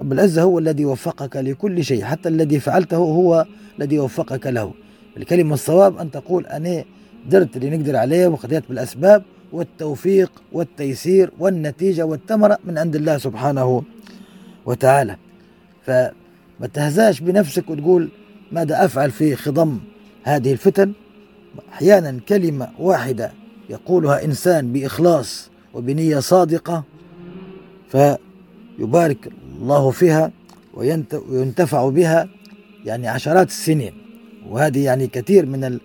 [0.00, 3.46] رب العزة هو الذي وفقك لكل شيء حتى الذي فعلته هو
[3.78, 4.72] الذي وفقك له.
[5.16, 6.84] الكلمة الصواب أن تقول أنا
[7.30, 13.82] درت اللي نقدر عليه وخذيت بالأسباب والتوفيق والتيسير والنتيجة والثمرة من عند الله سبحانه
[14.66, 15.16] وتعالى.
[15.86, 18.08] فما تهزاش بنفسك وتقول
[18.52, 19.78] ماذا أفعل في خضم
[20.22, 20.92] هذه الفتن.
[21.72, 23.32] أحيانا كلمة واحدة
[23.72, 26.84] يقولها إنسان بإخلاص وبنية صادقة
[27.88, 30.32] فيبارك الله فيها
[30.74, 32.28] وينتفع بها
[32.84, 33.92] يعني عشرات السنين.
[34.48, 35.78] وهذه يعني كثير من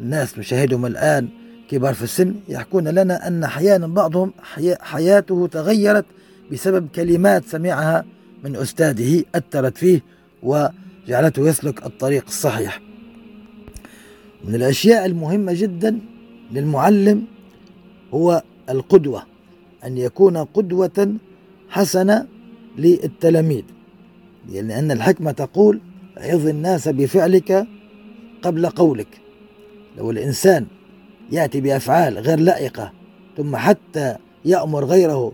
[0.00, 1.28] الناس نشاهدهم الآن
[1.68, 4.32] كبار في السن يحكون لنا أن أحيانا بعضهم
[4.80, 6.04] حياته تغيرت
[6.52, 8.04] بسبب كلمات سمعها
[8.44, 10.00] من أستاذه أثرت فيه
[10.42, 12.80] وجعلته يسلك الطريق الصحيح.
[14.44, 15.98] من الأشياء المهمة جدا
[16.52, 17.24] للمعلم
[18.14, 19.22] هو القدوة
[19.84, 21.14] أن يكون قدوة
[21.68, 22.26] حسنة
[22.78, 23.62] للتلاميذ.
[24.48, 25.80] لأن الحكمة تقول
[26.16, 27.66] عظ الناس بفعلك
[28.42, 29.20] قبل قولك.
[29.98, 30.66] لو الإنسان
[31.32, 32.92] يأتي بأفعال غير لائقة
[33.36, 35.32] ثم حتى يأمر غيره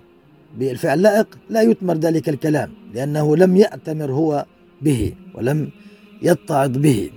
[0.59, 4.47] بالفعل لائق لا يثمر ذلك الكلام لأنه لم يأتمر هو
[4.83, 5.71] به ولم
[6.23, 7.11] يتعظ به.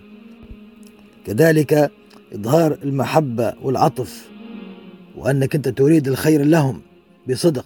[1.25, 1.91] كذلك
[2.35, 4.29] إظهار المحبة والعطف
[5.17, 6.81] وأنك أنت تريد الخير لهم
[7.29, 7.65] بصدق.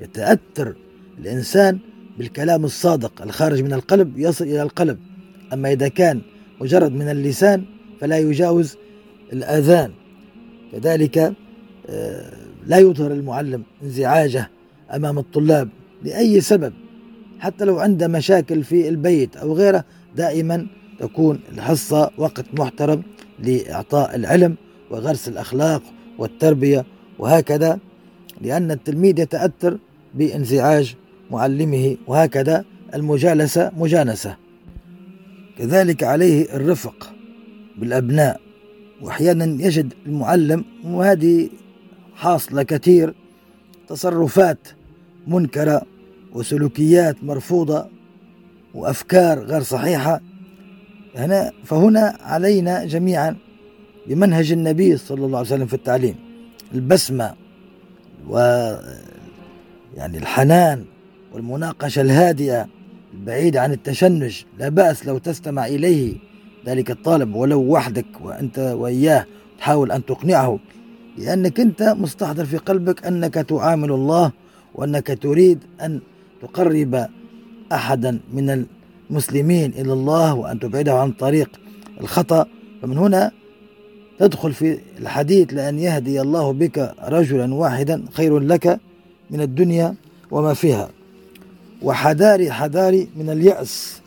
[0.00, 0.74] يتأثر
[1.18, 1.78] الإنسان
[2.18, 4.98] بالكلام الصادق الخارج من القلب يصل إلى القلب.
[5.52, 6.20] أما إذا كان
[6.60, 7.64] مجرد من اللسان
[8.00, 8.76] فلا يجاوز
[9.32, 9.92] الآذان.
[10.72, 11.32] كذلك
[11.88, 12.32] آه،
[12.66, 14.50] لا يظهر المعلم انزعاجه
[14.94, 15.68] أمام الطلاب
[16.04, 16.72] لأي سبب
[17.38, 19.84] حتى لو عنده مشاكل في البيت أو غيره
[20.16, 20.66] دائما
[20.98, 23.02] تكون الحصة وقت محترم
[23.38, 24.56] لإعطاء العلم
[24.90, 25.82] وغرس الأخلاق
[26.18, 26.84] والتربية
[27.18, 27.78] وهكذا
[28.40, 29.78] لأن التلميذ يتأثر
[30.14, 30.94] بانزعاج
[31.30, 34.36] معلمه وهكذا المجالسة مجانسة.
[35.58, 37.12] كذلك عليه الرفق
[37.78, 38.40] بالأبناء
[39.02, 41.48] وأحيانا يجد المعلم وهذه
[42.14, 43.14] حاصلة كثير
[43.88, 44.68] تصرفات
[45.26, 45.82] منكرة
[46.32, 47.86] وسلوكيات مرفوضة
[48.74, 50.20] وأفكار غير صحيحة
[51.16, 53.36] هنا فهنا علينا جميعا
[54.06, 56.14] بمنهج النبي صلى الله عليه وسلم في التعليم.
[56.74, 57.34] البسمة
[58.28, 58.38] و
[59.96, 60.84] يعني الحنان
[61.32, 62.68] والمناقشة الهادئة
[63.14, 66.14] البعيدة عن التشنج لا بأس لو تستمع إليه.
[66.66, 69.26] ذلك الطالب ولو وحدك وأنت وإياه
[69.58, 70.58] تحاول أن تقنعه
[71.18, 74.32] لأنك أنت مستحضر في قلبك أنك تعامل الله
[74.74, 76.00] وأنك تريد أن
[76.42, 77.06] تقرب
[77.72, 78.66] أحدا من
[79.10, 81.50] المسلمين إلى الله وأن تبعده عن طريق
[82.00, 82.46] الخطأ
[82.82, 83.32] فمن هنا
[84.18, 88.80] تدخل في الحديث لأن يهدي الله بك رجلا واحدا خير لك
[89.30, 89.94] من الدنيا
[90.30, 90.88] وما فيها.
[91.82, 94.00] وحذاري حذاري من اليأس.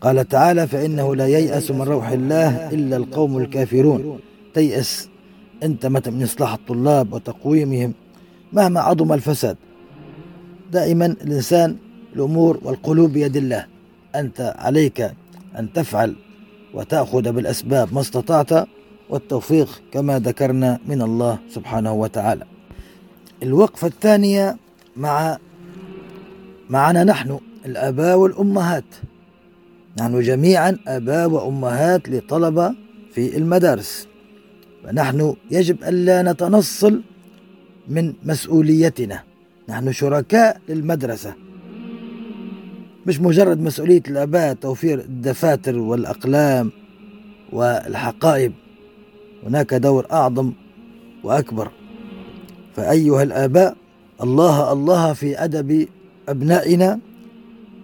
[0.00, 4.18] قال تعالى فإنه لا ييأس من روح الله إلا القوم الكافرون.
[4.54, 5.08] تيأس.
[5.62, 7.92] أنت متى من إصلاح الطلاب وتقويمهم؟
[8.52, 9.56] مهما عظم الفساد.
[10.72, 11.76] دائما الإنسان
[12.16, 13.75] الأمور والقلوب بيد الله.
[14.16, 15.10] أنت عليك
[15.58, 16.16] أن تفعل
[16.74, 18.68] وتأخذ بالأسباب ما استطعت
[19.10, 22.44] والتوفيق كما ذكرنا من الله سبحانه وتعالى.
[23.42, 24.56] الوقفة الثانية
[24.96, 25.38] مع
[26.70, 28.84] معنا نحن الآباء والأمهات.
[30.00, 32.74] نحن جميعا آباء وأمهات لطلبة
[33.14, 34.08] في المدارس.
[34.84, 37.02] فنحن يجب ألا نتنصل
[37.88, 39.22] من مسؤوليتنا.
[39.68, 41.34] نحن شركاء للمدرسة.
[43.06, 46.72] مش مجرد مسؤولية الآباء توفير الدفاتر والأقلام
[47.52, 48.52] والحقائب.
[49.46, 50.52] هناك دور أعظم
[51.24, 51.70] وأكبر.
[52.76, 53.76] فأيها الآباء
[54.22, 55.88] الله الله في أدب
[56.28, 56.98] أبنائنا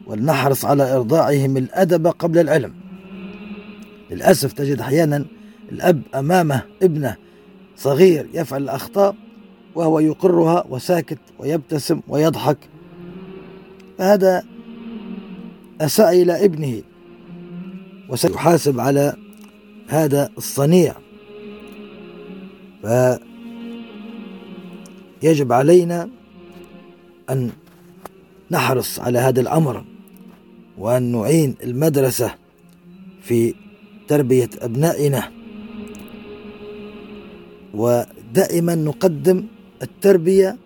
[0.07, 2.73] ولنحرص على إرضاعهم الأدب قبل العلم.
[4.11, 5.25] للأسف تجد أحيانا
[5.73, 7.17] الأب أمامه ابنة
[7.77, 9.15] صغير يفعل الأخطاء
[9.75, 12.59] وهو يقرها وساكت ويبتسم ويضحك.
[13.99, 14.45] فهذا
[15.83, 16.83] أساء إلى ابنه
[18.09, 19.17] وسيحاسب على
[19.89, 20.95] هذا الصنيع.
[25.23, 26.09] فيجب علينا
[27.31, 27.51] أن
[28.51, 29.85] نحرص على هذا الأمر
[30.79, 32.35] وأن نعين المدرسة
[33.23, 33.55] في
[34.09, 35.31] تربية أبنائنا.
[37.75, 39.47] ودائما نقدم
[39.83, 40.57] التربية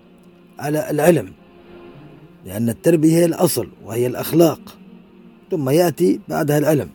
[0.58, 1.32] على العلم
[2.44, 4.60] لأن التربية هي الأصل وهي الأخلاق.
[5.50, 6.88] ثم يأتي بعدها العلم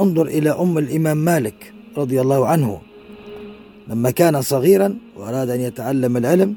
[0.00, 2.80] انظر إلى أم الإمام مالك رضي الله عنه.
[3.88, 6.56] لما كان صغيرا وأراد أن يتعلم العلم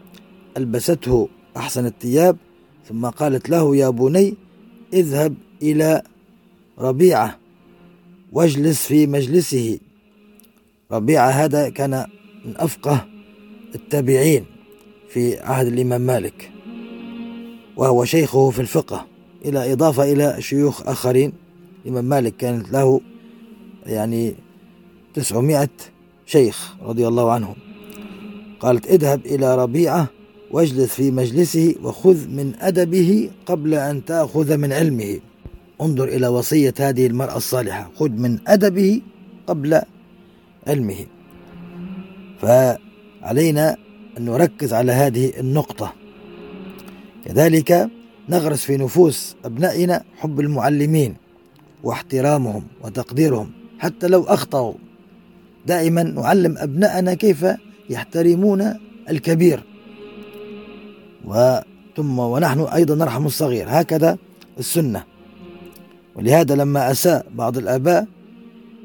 [0.58, 2.38] ألبسته أحسن الثياب
[2.90, 4.34] ثم قالت له يا بني
[4.94, 6.02] اذهب إلى
[6.80, 7.40] ربيعة
[8.32, 9.80] واجلس في مجلسه.
[10.92, 12.06] ربيعة هذا كان
[12.46, 13.06] من أفقه
[13.76, 14.46] التابعين
[15.10, 16.52] في عهد الإمام مالك
[17.76, 19.13] وهو شيخه في الفقه.
[19.46, 21.34] إلى إضافة إلى شيوخ آخرين.
[21.86, 23.02] الإمام مالك كانت له
[23.86, 24.36] يعني
[25.14, 25.70] تسعمائة
[26.26, 27.56] شيخ رضي الله عنهم.
[28.60, 30.08] قالت اذهب إلى ربيعة
[30.52, 35.20] واجلس في مجلسه وخذ من أدبه قبل أن تأخذ من علمه.
[35.82, 37.92] انظر إلى وصية هذه المرأة الصالحة.
[37.96, 39.02] خذ من أدبه
[39.48, 39.82] قبل
[40.68, 41.06] علمه.
[42.42, 43.78] فعلينا
[44.18, 45.94] أن نركز على هذه النقطة.
[47.26, 47.90] كذلك
[48.30, 51.16] نغرس في نفوس أبنائنا حب المعلمين
[51.84, 54.74] واحترامهم وتقديرهم حتى لو أخطأوا.
[55.68, 57.46] دائما نعلم أبنائنا كيف
[57.90, 58.74] يحترمون
[59.10, 59.64] الكبير.
[61.26, 63.66] وثم ونحن أيضا نرحم الصغير.
[63.70, 64.18] هكذا
[64.60, 65.04] السنة.
[66.16, 68.08] ولهذا لما أساء بعض الآباء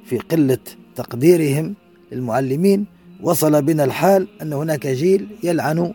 [0.05, 0.59] في قلة
[0.97, 1.75] تقديرهم
[2.13, 2.87] للمعلمين
[3.23, 5.95] وصل بنا الحال أن هناك جيل يلعن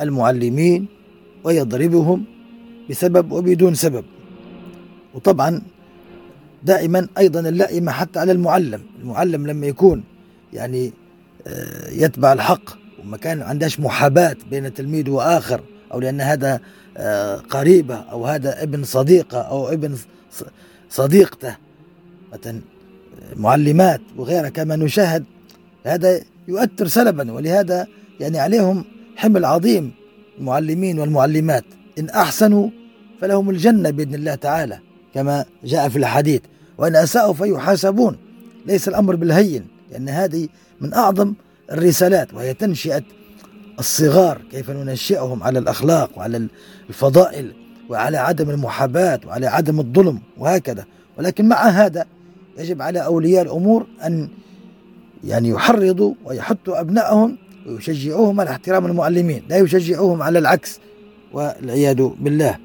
[0.00, 0.86] المعلمين
[1.44, 2.24] ويضربهم
[2.90, 4.04] بسبب وبدون سبب.
[5.14, 5.62] وطبعا
[6.62, 10.04] دائما أيضا اللائمة حتى على المعلم المعلم لما يكون
[10.52, 10.92] يعني
[11.46, 12.62] آه، يتبع الحق
[13.02, 15.60] وما كان عندهاش محاباة بين تلميذ وآخر
[15.92, 16.60] أو لأن هذا
[16.96, 19.96] آه، قريبة أو هذا ابن صديقة أو ابن
[20.90, 21.56] صديقته
[22.32, 22.60] مثلا
[23.36, 25.24] معلمات وغيرها كما نشاهد
[25.84, 27.32] هذا يؤثر سلبا.
[27.32, 27.86] ولهذا
[28.20, 28.84] يعني عليهم
[29.16, 29.92] حمل عظيم
[30.38, 31.64] المعلمين والمعلمات.
[31.98, 32.68] إن أحسنوا
[33.20, 34.78] فلهم الجنة بإذن الله تعالى
[35.14, 36.40] كما جاء في الحديث
[36.78, 38.16] وإن أساءوا فيحاسبون.
[38.66, 40.48] ليس الأمر بالهين لأن هذه
[40.80, 41.34] من أعظم
[41.72, 43.02] الرسالات وهي تنشئة
[43.78, 46.48] الصغار كيف ننشئهم على الأخلاق وعلى
[46.88, 47.52] الفضائل
[47.88, 50.84] وعلى عدم المحاباة وعلى عدم الظلم وهكذا.
[51.18, 52.06] ولكن مع هذا
[52.58, 54.28] يجب على أولياء الأمور أن
[55.24, 60.80] يعني يحرضوا ويحثوا أبنائهم ويشجعوهم على احترام المعلمين لا يشجعوهم على العكس.
[61.32, 62.58] والعياذ بالله.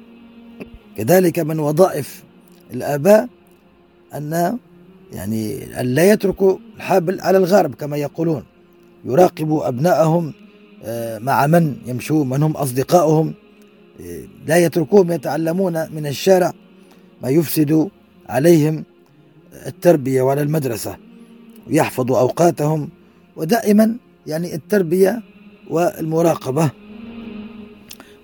[0.96, 2.24] كذلك من وظائف
[2.72, 3.28] الآباء
[4.14, 4.58] أن
[5.12, 8.42] يعني أن لا يتركوا الحابل على الغارب كما يقولون.
[9.04, 10.32] يراقبوا أبنائهم
[10.84, 13.34] آه، مع من يمشون من هم أصدقائهم
[14.46, 16.52] لا يتركوهم يتعلمون من الشارع
[17.22, 17.88] ما يفسد
[18.28, 18.84] عليهم
[19.66, 20.96] التربية وعلى المدرسة.
[21.66, 22.88] ويحفظوا أوقاتهم
[23.36, 23.96] ودائما
[24.26, 25.22] يعني التربية
[25.70, 26.70] والمراقبة.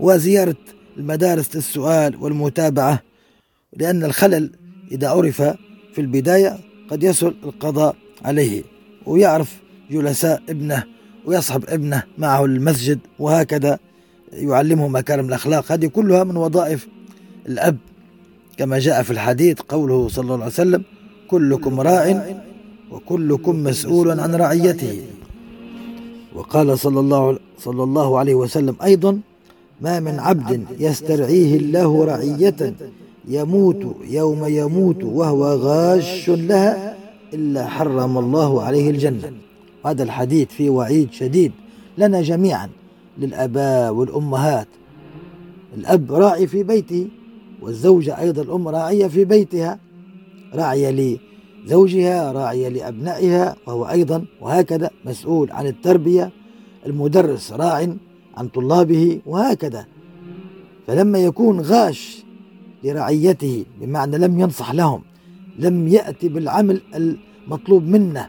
[0.00, 0.56] وزيارة
[0.96, 3.02] المدارس للسؤال والمتابعة
[3.76, 4.50] لأن الخلل
[4.92, 5.42] إذا عرف
[5.94, 6.58] في البداية
[6.90, 8.62] قد يسهل القضاء عليه
[9.06, 9.56] ويعرف
[9.90, 10.84] جلساء ابنه
[11.26, 13.78] ويصحب ابنه معه المسجد وهكذا
[14.32, 15.72] يعلمه مكارم الأخلاق.
[15.72, 16.88] هذه كلها من وظائف
[17.46, 17.76] الأب.
[18.56, 20.82] كما جاء في الحديث قوله صلى الله عليه وسلم
[21.28, 22.36] كلكم راع
[22.90, 25.02] وكلكم مسؤول عن رعيته.
[26.34, 29.20] وقال صلى الله صلى الله عليه وسلم أيضا
[29.80, 32.74] ما من عبد يسترعيه الله رعية
[33.28, 36.96] يموت يوم يموت وهو غاش لها
[37.34, 39.32] إلا حرم الله عليه الجنة.
[39.86, 41.52] هذا الحديث فيه وعيد شديد
[41.98, 42.68] لنا جميعا
[43.18, 44.68] للآباء والأمهات.
[45.76, 47.08] الأب راعي في بيته
[47.62, 49.78] والزوجة أيضا الأم راعية في بيتها.
[50.54, 51.18] راعية
[51.66, 56.30] لزوجها راعية لأبنائها وهو أيضا وهكذا مسؤول عن التربية.
[56.86, 57.96] المدرس راع
[58.36, 59.86] عن طلابه وهكذا.
[60.86, 62.24] فلما يكون غاش
[62.84, 65.02] لرعيته بمعنى لم ينصح لهم
[65.58, 68.28] لم يأتي بالعمل المطلوب منه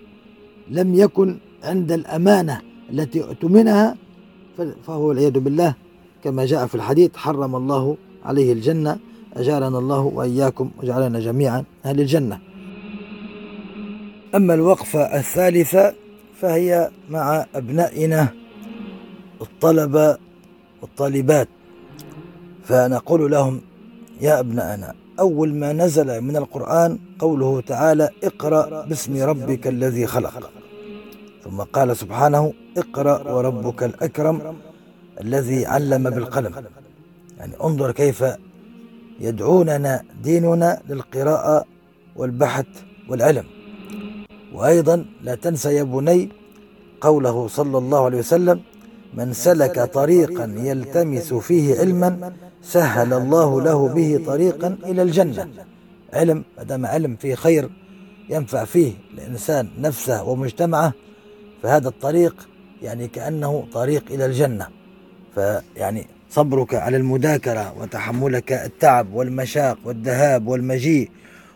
[0.69, 3.95] لم يكن عند الأمانة التي اؤتمنها
[4.87, 5.73] فهو والعياذ بالله
[6.23, 8.97] كما جاء في الحديث حرم الله عليه الجنة
[9.33, 12.39] أجارنا الله وإياكم وجعلنا جميعا أهل الجنة.
[14.35, 15.93] أما الوقفة الثالثة
[16.35, 18.29] فهي مع أبنائنا
[19.41, 20.17] الطلبة
[20.81, 21.47] والطالبات.
[22.63, 23.61] فنقول لهم
[24.21, 30.51] يا أبنائنا أول ما نزل من القرآن قوله تعالى اقرأ باسم ربك الذي خلق.
[31.43, 34.55] ثم قال سبحانه اقرأ وربك الأكرم
[35.21, 36.53] الذي علم بالقلم.
[37.37, 38.25] يعني انظر كيف
[39.19, 41.65] يدعوننا ديننا للقراءة
[42.15, 42.65] والبحث
[43.09, 43.45] والعلم.
[44.53, 46.29] وأيضا لا تنسى يا بني
[47.01, 48.61] قوله صلى الله عليه وسلم
[49.17, 55.47] من سلك طريقا يلتمس فيه علما سهل الله له به طريقا إلى الجنة.
[56.13, 57.69] علم ما دام علم فيه خير
[58.29, 60.93] ينفع فيه الإنسان نفسه ومجتمعه
[61.63, 62.47] فهذا الطريق
[62.81, 64.67] يعني كأنه طريق إلى الجنة.
[65.35, 71.09] فيعني صبرك على المذاكرة وتحملك التعب والمشاق والذهاب والمجيء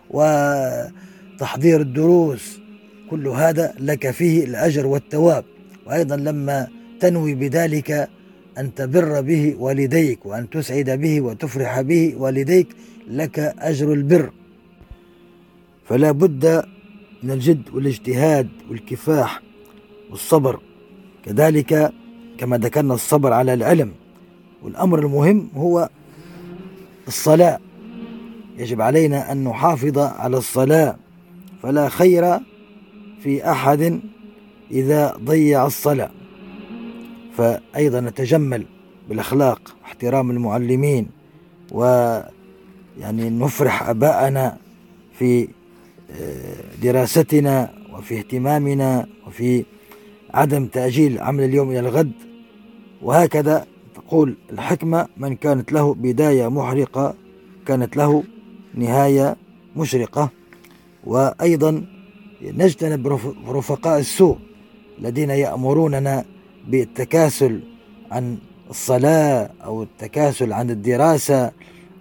[0.09, 2.59] وتحضير الدروس
[3.09, 5.43] كل هذا لك فيه الأجر والثواب.
[5.87, 6.67] وأيضا لما
[6.99, 8.09] تنوي بذلك
[8.57, 12.67] أن تبر به والديك وأن تسعد به وتفرح به والديك
[13.07, 14.31] لك أجر البر.
[15.85, 16.63] فلا بد
[17.23, 19.41] من الجد والاجتهاد والكفاح
[20.11, 20.59] والصبر.
[21.25, 21.93] كذلك
[22.37, 23.91] كما ذكرنا الصبر على العلم
[24.63, 25.89] والأمر المهم هو
[27.07, 27.59] الصلاة.
[28.57, 30.95] يجب علينا أن نحافظ على الصلاة.
[31.63, 32.39] فلا خير
[33.23, 33.99] في أحد
[34.71, 36.11] إذا ضيع الصلاة.
[37.39, 38.65] فأيضا نتجمل
[39.09, 41.07] بالأخلاق احترام المعلمين
[41.71, 44.57] ويعني نفرح أباءنا
[45.19, 45.47] في
[46.11, 49.65] آه، دراستنا وفي اهتمامنا وفي
[50.33, 52.11] عدم تأجيل عمل اليوم إلى الغد.
[53.01, 53.65] وهكذا
[53.95, 57.15] تقول الحكمة من كانت له بداية محرقة
[57.65, 58.23] كانت له
[58.73, 59.35] نهاية
[59.75, 60.29] مشرقة.
[61.03, 61.85] وأيضا
[62.41, 63.07] نجتنب
[63.47, 64.37] رفقاء السوء
[64.99, 66.25] الذين يأمروننا
[66.67, 67.59] بالتكاسل
[68.11, 68.37] عن
[68.69, 71.51] الصلاة أو التكاسل عن الدراسة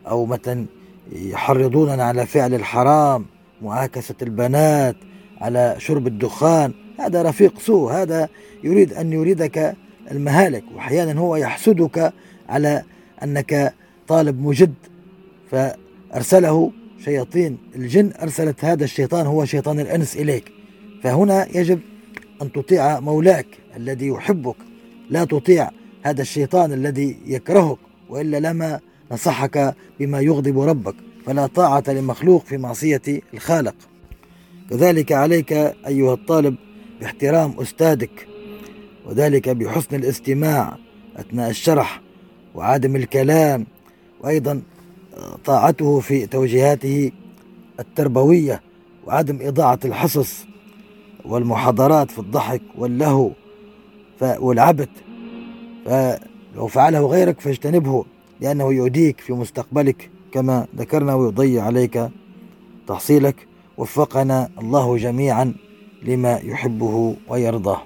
[0.09, 0.67] أو مثلا
[1.13, 3.27] يحرضوننا على فعل الحرام
[3.63, 4.97] معاكسة البنات
[5.41, 8.29] على شرب الدخان هذا رفيق سوء هذا
[8.65, 9.77] يريد أن يريدك
[10.11, 12.13] المهالك وأحيانا هو يحسدك
[12.49, 12.83] على
[13.23, 13.75] أنك
[14.09, 14.75] طالب مجد.
[15.51, 16.73] فأرسله
[17.05, 20.53] شياطين الجن أرسلت هذا الشيطان هو شيطان الأنس إليك.
[21.03, 21.81] فهنا يجب
[22.43, 23.47] أن تطيع مولاك.
[23.79, 24.57] الذي يحبك.
[25.11, 25.71] لا تطيع
[26.03, 28.81] هذا الشيطان الذي يكرهك وإلا لما
[29.13, 30.95] نصحك بما يغضب ربك.
[31.27, 33.03] فلا طاعة لمخلوق في معصية
[33.35, 33.75] الخالق.
[34.71, 35.53] كذلك عليك
[35.87, 36.57] أيها الطالب
[37.01, 38.29] باحترام أستاذك
[39.07, 40.79] وذلك بحسن الاستماع
[41.17, 42.03] أثناء الشرح
[42.55, 43.67] وعدم الكلام.
[44.21, 44.63] وأيضا
[45.45, 47.13] طاعته في توجيهاته
[47.81, 48.63] التربوية
[49.07, 50.47] وعدم إضاعة الحصص
[51.25, 53.31] والمحاضرات في الضحك واللهو.
[54.23, 54.89] والعبث
[55.85, 58.05] فلو فعله غيرك فاجتنبه
[58.41, 62.09] لأنه يؤديك في مستقبلك كما ذكرنا ويضيع عليك
[62.89, 63.49] تحصيلك.
[63.79, 65.55] وفقنا الله جميعا
[66.03, 67.83] لما يحبه ويرضاه.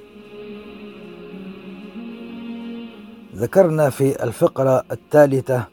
[3.36, 5.64] ذكرنا في الفقرة الثالثة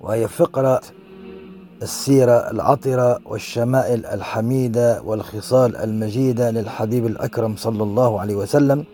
[0.00, 0.80] وهي فقرة
[1.82, 8.84] السيرة العطرة والشمائل الحميدة والخصال المجيدة للحبيب الأكرم صلى الله عليه وسلم.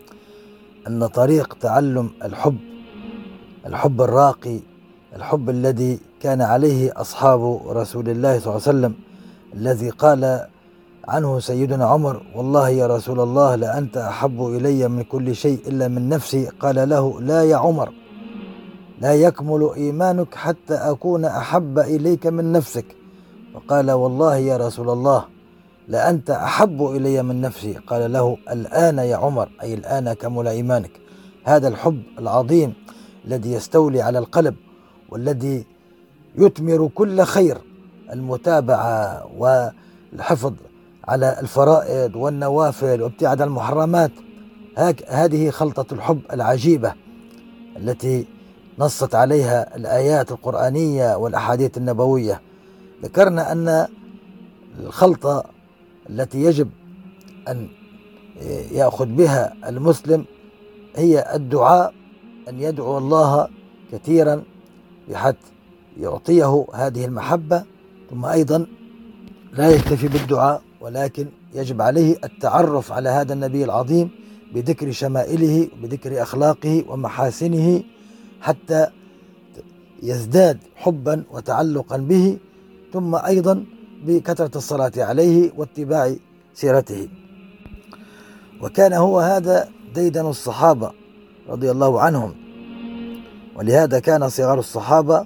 [0.87, 2.57] أن طريق تعلم الحب
[3.65, 4.59] الحب الراقي
[5.15, 8.93] الحب الذي كان عليه أصحاب رسول الله صلى الله عليه وسلم
[9.53, 10.47] الذي قال
[11.07, 16.09] عنه سيدنا عمر والله يا رسول الله لأنت أحب إلي من كل شيء إلا من
[16.09, 16.47] نفسي.
[16.59, 17.93] قال له لا يا عمر
[19.01, 22.85] لا يكمل إيمانك حتى أكون أحب إليك من نفسك.
[23.53, 25.25] فقال والله يا رسول الله
[25.87, 27.73] لأنت أحب إلي من نفسي.
[27.73, 30.91] قال له الآن يا عمر أي الآن كمل إيمانك.
[31.43, 32.73] هذا الحب العظيم
[33.25, 34.55] الذي يستولي على القلب
[35.09, 35.65] والذي
[36.35, 37.57] يثمر كل خير
[38.13, 40.53] المتابعة والحفظ
[41.07, 44.11] على الفرائض والنوافل وابتعاد المحرمات.
[45.07, 46.93] هذه خلطة الحب العجيبة
[47.77, 48.27] التي
[48.79, 52.41] نصت عليها الآيات القرآنية والأحاديث النبوية.
[53.03, 53.87] ذكرنا أن
[54.79, 55.54] الخلطة
[56.09, 56.69] التي يجب
[57.47, 57.67] أن
[58.71, 60.25] يأخذ بها المسلم
[60.95, 61.93] هي الدعاء
[62.49, 63.47] أن يدعو الله
[63.91, 64.43] كثيرا
[65.09, 65.35] بحيث
[65.99, 67.63] يعطيه هذه المحبة
[68.09, 68.65] ثم أيضا
[69.53, 74.09] لا يكتفي بالدعاء ولكن يجب عليه التعرف على هذا النبي العظيم
[74.53, 77.83] بذكر شمائله وبذكر أخلاقه ومحاسنه
[78.41, 78.87] حتى
[80.03, 82.37] يزداد حبا وتعلقا به
[82.93, 83.65] ثم أيضا
[84.05, 86.15] بكثرة الصلاة عليه واتباع
[86.53, 87.07] سيرته.
[88.61, 90.91] وكان هو هذا ديدن الصحابة
[91.49, 92.33] رضي الله عنهم.
[93.55, 95.25] ولهذا كان صغار الصحابة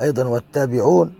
[0.00, 1.12] أيضا والتابعون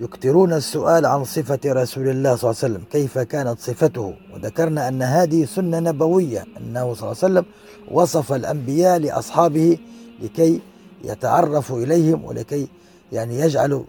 [0.00, 5.02] يكثرون السؤال عن صفة رسول الله صلى الله عليه وسلم كيف كانت صفته؟ وذكرنا أن
[5.02, 7.44] هذه سنة نبوية أنه صلى الله عليه وسلم
[7.90, 9.78] وصف الأنبياء لأصحابه
[10.22, 10.60] لكي
[11.04, 12.68] يتعرفوا إليهم ولكي
[13.12, 13.84] يعني يجعلوا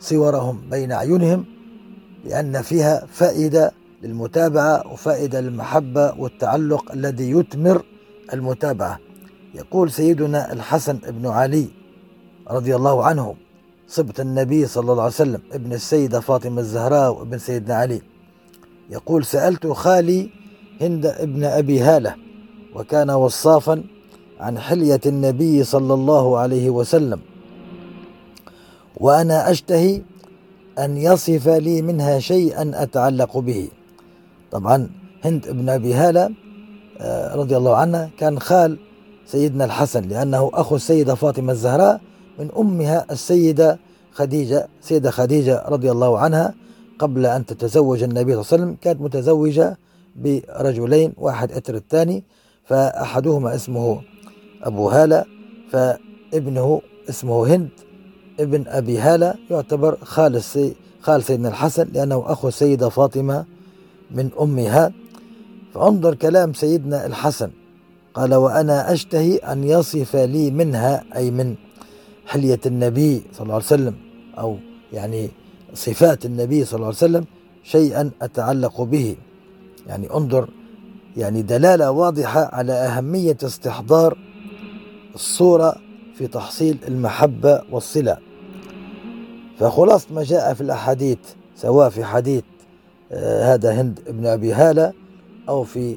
[0.00, 1.44] صورهم بين أعينهم
[2.24, 3.72] لأن فيها فائدة
[4.02, 7.82] للمتابعة وفائدة للمحبة والتعلق الذي يثمر
[8.32, 8.98] المتابعة.
[9.54, 11.66] يقول سيدنا الحسن بن علي
[12.50, 13.34] رضي الله عنه
[13.88, 18.02] صبت النبي صلى الله عليه وسلم ابن السيدة فاطمة الزهراء وابن سيدنا علي.
[18.90, 20.30] يقول سألت خالي
[20.80, 22.14] هند ابن أبي هالة
[22.74, 23.84] وكان وصافا
[24.40, 27.20] عن حلية النبي صلى الله عليه وسلم.
[29.00, 30.02] وأنا أشتهي
[30.78, 33.68] أن يصف لي منها شيئا أتعلق به.
[34.50, 34.90] طبعا
[35.24, 36.30] هند ابن أبي هالة
[37.00, 38.78] آه، رضي الله عنها كان خال
[39.26, 42.00] سيدنا الحسن لأنه أخو السيدة فاطمة الزهراء
[42.38, 43.78] من أمها السيدة
[44.12, 46.54] خديجة سيدة خديجة رضي الله عنها
[46.98, 49.78] قبل أن تتزوج النبي صلى الله عليه وسلم كانت متزوجة
[50.16, 52.24] برجلين واحد أتر الثاني
[52.64, 54.00] فأحدهما اسمه
[54.62, 55.24] أبو هالة
[55.70, 57.68] فابنه اسمه هند
[58.40, 60.42] ابن أبي هالة يعتبر خال
[61.00, 63.44] خال سيدنا الحسن لأنه أخو السيدة فاطمة
[64.10, 64.92] من أمها.
[65.74, 67.50] فانظر كلام سيدنا الحسن.
[68.14, 71.54] قال وأنا أشتهي أن يصف لي منها أي من
[72.26, 73.94] حلية النبي صلى الله عليه وسلم
[74.38, 74.56] أو
[74.92, 75.30] يعني
[75.74, 77.24] صفات النبي صلى الله عليه وسلم
[77.64, 79.16] شيئا أتعلق به.
[79.86, 80.50] يعني انظر
[81.16, 84.18] يعني دلالة واضحة على أهمية استحضار
[85.14, 85.76] الصورة
[86.14, 88.27] في تحصيل المحبة والصلة.
[89.58, 91.18] فخلاصة ما جاء في الأحاديث
[91.56, 92.42] سواء في حديث
[93.12, 94.92] آه، هذا هند بن أبي هالة
[95.48, 95.96] أو في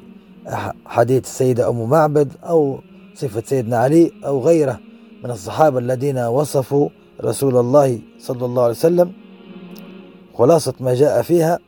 [0.86, 2.78] حديث السيدة أم معبد أو
[3.14, 4.78] صفة سيدنا علي أو غيره
[5.24, 6.88] من الصحابة الذين وصفوا
[7.24, 9.12] رسول الله صلى الله عليه وسلم.
[10.34, 11.58] خلاصة ما جاء فيها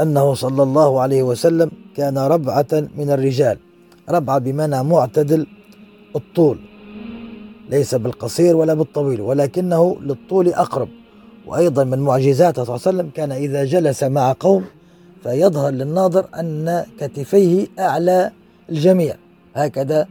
[0.00, 3.58] أنه صلى الله عليه وسلم كان ربعة من الرجال
[4.08, 5.46] ربعة بمعنى معتدل
[6.16, 6.58] الطول.
[7.70, 10.88] ليس بالقصير ولا بالطويل ولكنه للطول أقرب.
[11.46, 14.64] وأيضا من معجزاته صلى الله عليه وسلم كان إذا جلس مع قوم
[15.22, 18.30] فيظهر للناظر أن كتفيه أعلى
[18.70, 19.14] الجميع.
[19.54, 20.06] هكذا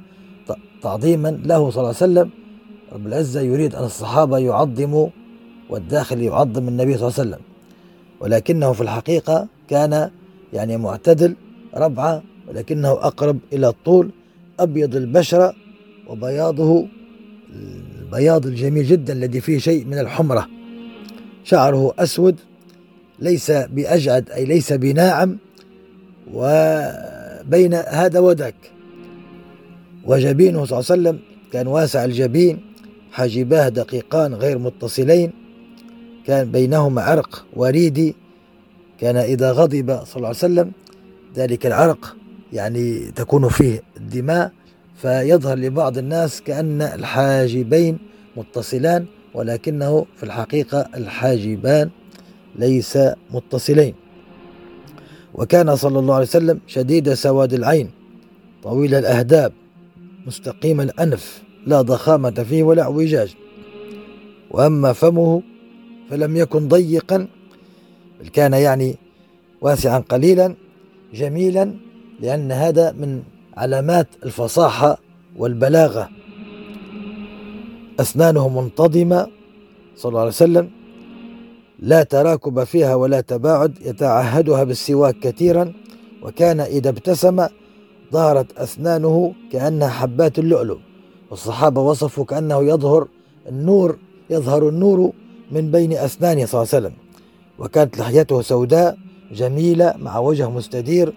[0.82, 2.30] تعظيما له صلى الله عليه وسلم.
[2.93, 5.07] رب العزة يريد أن الصحابة يعظموا
[5.70, 7.41] والداخل يعظم النبي صلى الله عليه وسلم.
[8.20, 10.12] ولكنه في الحقيقة كان
[10.53, 11.36] يعني معتدل
[11.76, 14.12] ربعة ولكنه أقرب إلى الطول
[14.60, 15.53] أبيض البشرة
[16.07, 16.88] وبياضه
[18.02, 20.47] البياض الجميل جدا الذي فيه شيء من الحمرة.
[21.43, 22.36] شعره أسود
[23.20, 25.38] ليس بأجعد أي ليس بناعم
[26.34, 28.56] وبين هذا وذاك.
[30.06, 31.20] وجبينه صلى الله عليه وسلم
[31.54, 32.60] كان واسع الجبين
[33.12, 35.32] حاجباه دقيقان غير متصلين
[36.28, 38.16] كان بينهما عرق وريدي.
[39.00, 40.72] كان إذا غضب صلى الله عليه وسلم
[41.36, 42.16] ذلك العرق
[42.54, 44.52] يعني تكون فيه الدماء
[45.02, 48.00] فيظهر لبعض الناس كأن الحاجبين
[48.38, 51.89] متصلان ولكنه في الحقيقة الحاجبان
[52.56, 52.97] ليس
[53.32, 53.93] متصلين.
[55.34, 57.89] وكان صلى الله عليه وسلم شديد سواد العين
[58.64, 59.52] طويل الأهداب
[60.28, 63.36] مستقيم الأنف لا ضخامة فيه ولا اعوجاج.
[64.52, 65.41] وأما فمه
[66.10, 67.28] فلم يكن ضيقا
[68.22, 68.95] بل كان يعني
[69.62, 70.56] واسعا قليلا
[71.14, 71.74] جميلا
[72.20, 73.24] لأن هذا من
[73.60, 74.97] علامات الفصاحة
[75.38, 76.10] والبلاغة.
[77.99, 79.28] أسنانه منتظمة
[79.95, 80.70] صلى الله عليه وسلم.
[81.80, 85.74] لا تراكب فيها ولا تباعد يتعهدها بالسواك كثيرا.
[86.24, 87.47] وكان إذا ابتسم
[88.14, 90.78] ظهرت أسنانه كأنها حبات اللؤلؤ.
[91.32, 93.07] والصحابة وصفوا كأنه يظهر
[93.49, 93.97] النور
[94.30, 95.12] يظهر النور
[95.51, 96.93] من بين أسنانه صلى الله عليه وسلم.
[97.60, 98.97] وكانت لحيته سوداء
[99.32, 101.14] جميلة مع وجه مستدير.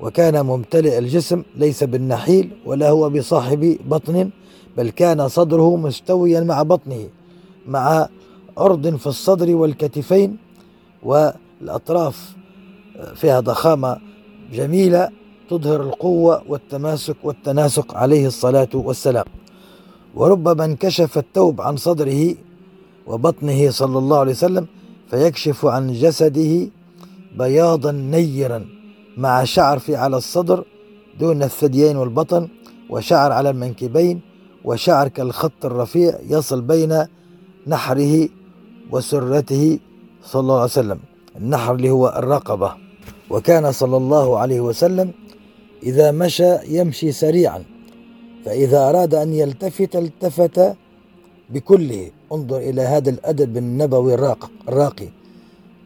[0.00, 4.30] وكان ممتلئ الجسم ليس بالنحيل ولا هو بصاحب بطن
[4.76, 7.08] بل كان صدره مستويا مع بطنه
[7.66, 8.08] مع
[8.58, 10.36] عرض في الصدر والكتفين
[11.02, 12.34] والأطراف.
[13.14, 13.96] فيها ضخامة
[14.52, 15.10] جميلة
[15.50, 19.24] تظهر القوة والتماسك والتناسق عليه الصلاة والسلام.
[20.14, 22.34] وربما انكشف الثوب عن صدره
[23.06, 24.66] وبطنه صلى الله عليه وسلم
[25.10, 26.68] فيكشف عن جسده
[27.38, 28.66] بياضا نيرا.
[29.16, 30.64] مع شعر في على الصدر
[31.20, 32.48] دون الثديين والبطن
[32.90, 34.20] وشعر على المنكبين
[34.64, 37.06] وشعر كالخط الرفيع يصل بين
[37.66, 38.28] نحره
[38.90, 39.78] وسرته
[40.24, 41.00] صلى الله عليه وسلم.
[41.36, 42.72] النحر اللي هو الرقبة.
[43.30, 45.12] وكان صلى الله عليه وسلم
[45.82, 47.64] إذا مشى يمشي سريعا
[48.44, 50.76] فإذا أراد أن يلتفت التفت
[51.50, 52.10] بكله.
[52.32, 54.14] انظر إلى هذا الأدب النبوي
[54.68, 55.08] الراقي.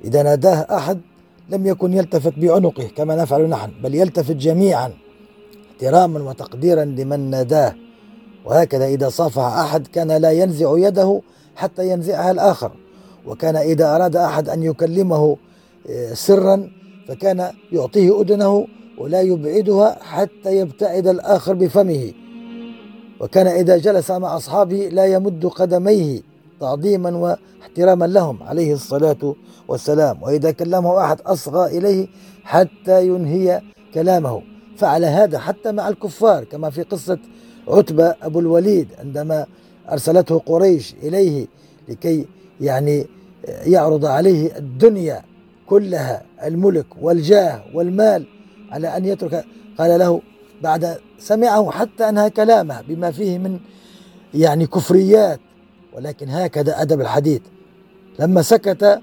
[0.04, 1.00] إذا ناداه أحد
[1.48, 4.92] لم يكن يلتفت بعنقه كما نفعل نحن بل يلتفت جميعا
[5.72, 7.74] احتراما وتقديرا لمن ناداه.
[8.44, 11.20] وهكذا إذا صافح أحد كان لا ينزع يده
[11.56, 12.72] حتى ينزعها الآخر.
[13.26, 15.36] وكان إذا أراد أحد أن يكلمه
[15.90, 16.70] آه، سرا
[17.08, 18.66] فكان يعطيه أذنه
[18.98, 22.12] ولا يبعدها حتى يبتعد الآخر بفمه.
[23.20, 26.27] وكان إذا جلس مع أصحابه لا يمد قدميه.
[26.60, 28.42] تعظيما واحتراما لهم.
[28.42, 29.34] عليه الصلاة
[29.68, 30.22] والسلام.
[30.22, 32.08] وإذا كلمه أحد أصغى إليه
[32.44, 33.60] حتى ينهي
[33.94, 34.42] كلامه.
[34.76, 37.18] فعل هذا حتى مع الكفار كما في قصة
[37.68, 39.46] عتبة أبو الوليد عندما
[39.92, 41.46] أرسلته قريش إليه
[41.88, 42.26] لكي
[42.60, 43.06] يعني
[43.44, 45.22] يعرض عليه الدنيا
[45.66, 48.26] كلها الملك والجاه والمال
[48.70, 49.44] على أن يترك.
[49.78, 50.20] قال له
[50.62, 53.58] بعد سمعه حتى أنهى كلامه بما فيه من
[54.34, 55.40] يعني كفريات
[55.96, 57.40] ولكن هكذا أدب الحديث.
[58.18, 59.00] لما سكت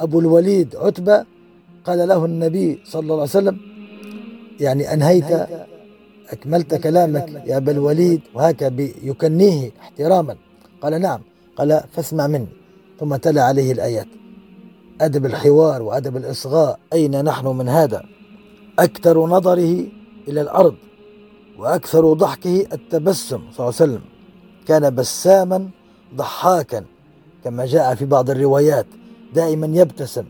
[0.00, 1.24] أبو الوليد عتبة
[1.84, 3.58] قال له النبي صلى الله عليه وسلم
[4.60, 5.48] يعني أنهيت
[6.30, 8.72] أكملت كلامك يا أبا الوليد وهكذا
[9.02, 10.36] يكنيه احتراما.
[10.82, 11.20] قال نعم.
[11.56, 12.46] قال فاسمع مني.
[13.00, 14.06] ثم تلا عليه الآيات.
[15.00, 18.02] أدب الحوار وأدب الإصغاء أين نحن من هذا؟
[18.78, 19.84] أكثر نظره
[20.28, 20.74] إلى الأرض
[21.58, 24.00] وأكثر ضحكه التبسم صلى الله عليه وسلم.
[24.66, 25.68] كان بساما
[26.16, 26.84] ضحاكا
[27.44, 28.86] كما جاء في بعض الروايات
[29.34, 30.24] دائما يبتسم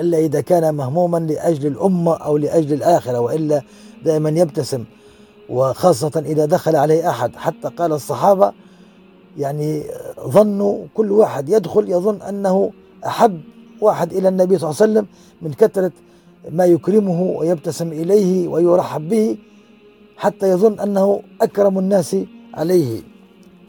[0.00, 3.62] إلا إذا كان مهموما لأجل الأمة أو لأجل الآخرة وإلا
[4.04, 4.84] دائما يبتسم.
[5.50, 8.52] وخاصة إذا دخل عليه أحد حتى قال الصحابة
[9.38, 9.82] يعني
[10.20, 12.70] ظنوا كل واحد يدخل يظن أنه
[13.06, 13.40] أحب
[13.80, 15.06] واحد إلى النبي صلى الله عليه وسلم
[15.42, 15.92] من كثرة
[16.50, 19.38] ما يكرمه ويبتسم إليه ويرحب به
[20.16, 22.16] حتى يظن أنه أكرم الناس
[22.54, 23.00] عليه.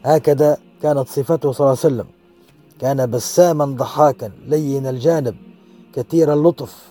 [0.04, 2.06] هكذا كانت صفته صلى الله عليه وسلم.
[2.80, 5.36] كان بساما ضحاكا لين الجانب
[5.94, 6.88] كثير اللطف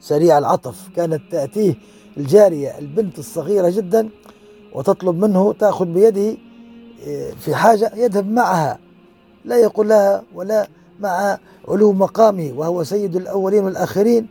[0.00, 0.88] سريع العطف.
[0.96, 1.74] كانت تأتيه
[2.16, 4.08] الجارية البنت الصغيرة جدا
[4.74, 6.36] وتطلب منه تأخذ بيده
[7.06, 8.78] إيه، في حاجة يذهب معها.
[9.44, 10.68] لا يقول لها ولا
[11.00, 14.26] مع علو مقامه وهو سيد الأولين والآخرين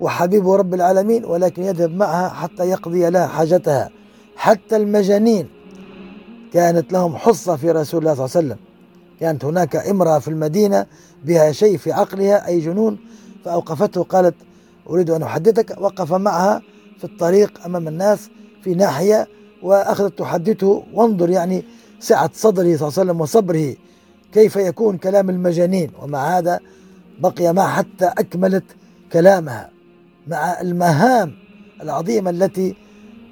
[0.00, 3.90] وحبيب رب العالمين ولكن يذهب معها حتى يقضي لها حاجتها.
[4.36, 5.48] حتى المجانين
[6.52, 8.56] كانت لهم حصة في رسول الله صلى الله عليه وسلم.
[9.20, 10.86] كانت هناك امرأة في المدينة
[11.24, 12.98] بها شيء في عقلها أي جنون.
[13.44, 14.34] فأوقفته قالت
[14.90, 15.76] أريد أن أحدثك.
[15.80, 16.62] وقف معها
[16.98, 18.30] في الطريق أمام الناس
[18.64, 19.28] في ناحية
[19.62, 21.64] وأخذت تحدثه وانظر يعني
[22.00, 23.74] سعة صدره صلى الله عليه وسلم وصبره
[24.32, 25.90] كيف يكون كلام المجانين.
[26.02, 26.60] ومع هذا
[27.20, 28.64] بقي معها حتى أكملت
[29.12, 29.70] كلامها.
[30.26, 31.34] مع المهام
[31.82, 32.76] العظيمة التي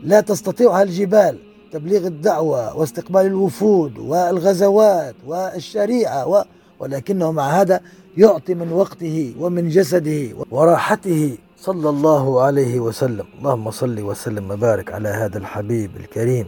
[0.03, 6.45] لا تستطيعها الجبال تبليغ الدعوة واستقبال الوفود والغزوات والشريعة و...
[6.81, 7.81] ولكنه مع هذا
[8.17, 11.39] يعطي من وقته ومن جسده وراحته.
[11.57, 13.27] صلى الله عليه وسلم.
[13.39, 16.47] اللهم صل وسلم وبارك على هذا الحبيب الكريم.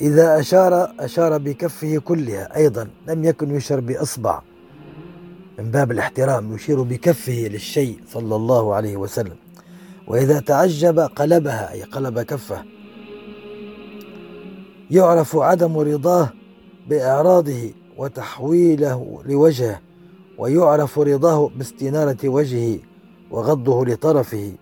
[0.00, 4.40] إذا أشار أشار بكفه كلها أيضا لم يكن يشر بإصبع.
[5.58, 8.00] من باب الاحترام يشير بكفه للشيء.
[8.12, 9.36] صلى الله عليه وسلم.
[10.08, 12.64] وإذا تعجب قلبها أي قلب كفه
[14.90, 16.32] يعرف عدم رضاه
[16.88, 19.80] بإعراضه وتحويله لوجهه
[20.38, 22.78] ويعرف رضاه باستنارة وجهه
[23.30, 24.52] وغضه لطرفه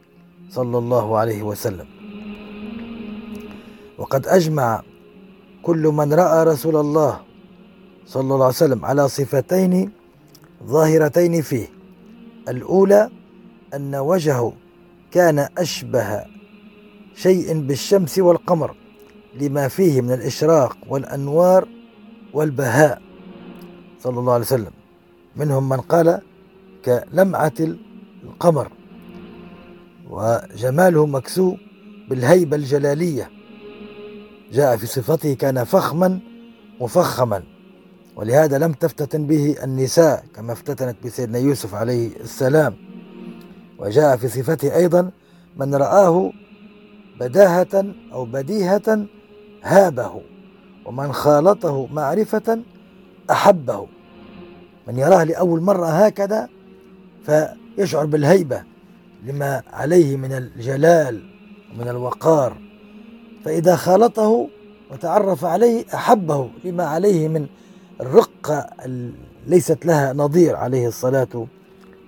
[0.51, 1.87] صلى الله عليه وسلم.
[3.99, 4.83] وقد أجمع
[5.63, 7.21] كل من رأى رسول الله
[8.07, 9.91] صلى الله عليه وسلم على صفتين
[10.65, 11.69] ظاهرتين فيه.
[12.49, 13.11] الأولى
[13.75, 14.53] أن وجهه
[15.11, 16.25] كان أشبه
[17.15, 18.75] شيء بالشمس والقمر.
[19.35, 21.69] لما فيه من الإشراق والأنوار
[22.33, 23.03] والبهاء
[24.01, 24.73] صلى الله عليه وسلم.
[25.37, 26.21] منهم من قال
[26.85, 27.53] كلمعة
[28.25, 28.73] القمر
[30.11, 31.57] وجماله مكسو
[32.09, 33.31] بالهيبة الجلالية.
[34.53, 36.21] جاء في صفته كان فخما
[36.81, 37.43] مفخما
[38.17, 42.77] ولهذا لم تفتتن به النساء كما افتتنت بسيدنا يوسف عليه السلام.
[43.79, 45.11] وجاء في صفته أيضا
[45.57, 46.33] من رآه
[47.21, 49.07] بداهة أو بديهة
[49.69, 50.21] هابه
[50.85, 52.59] ومن خالطه معرفة
[53.31, 53.87] أحبه.
[54.89, 56.49] من يراه لأول مرة هكذا
[57.27, 58.63] فيشعر بالهيبة
[59.25, 61.23] لما عليه من الجلال
[61.75, 62.57] ومن الوقار.
[63.45, 64.49] فإذا خالطه
[64.91, 67.47] وتعرف عليه أحبه لما عليه من
[68.01, 68.67] الرقة
[69.47, 71.47] ليست لها نظير عليه الصلاة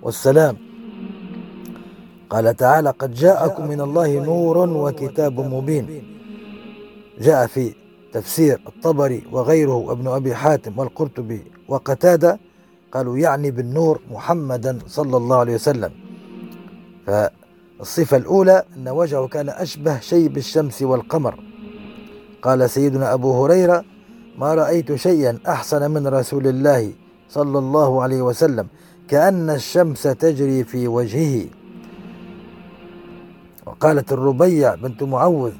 [0.02, 0.56] والسلام.
[2.30, 6.19] قال تعالى قد جاءكم من الله نور وكتاب مبين
[7.20, 7.74] جاء في
[8.12, 12.38] تفسير الطبري وغيره وابن أبي حاتم والقرطبي وقتادة
[12.92, 15.90] قالوا يعني بالنور محمدا صلى الله عليه وسلم.
[17.06, 21.34] فالصفة الأولى أن وجهه كان أشبه شيء بالشمس والقمر.
[22.42, 23.84] قال سيدنا أبو هريرة
[24.38, 26.92] ما رأيت شيئا أحسن من رسول الله
[27.28, 28.66] صلى الله عليه وسلم
[29.08, 31.46] كأن الشمس تجري في وجهه.
[33.66, 35.52] وقالت الربيع بنت معوذ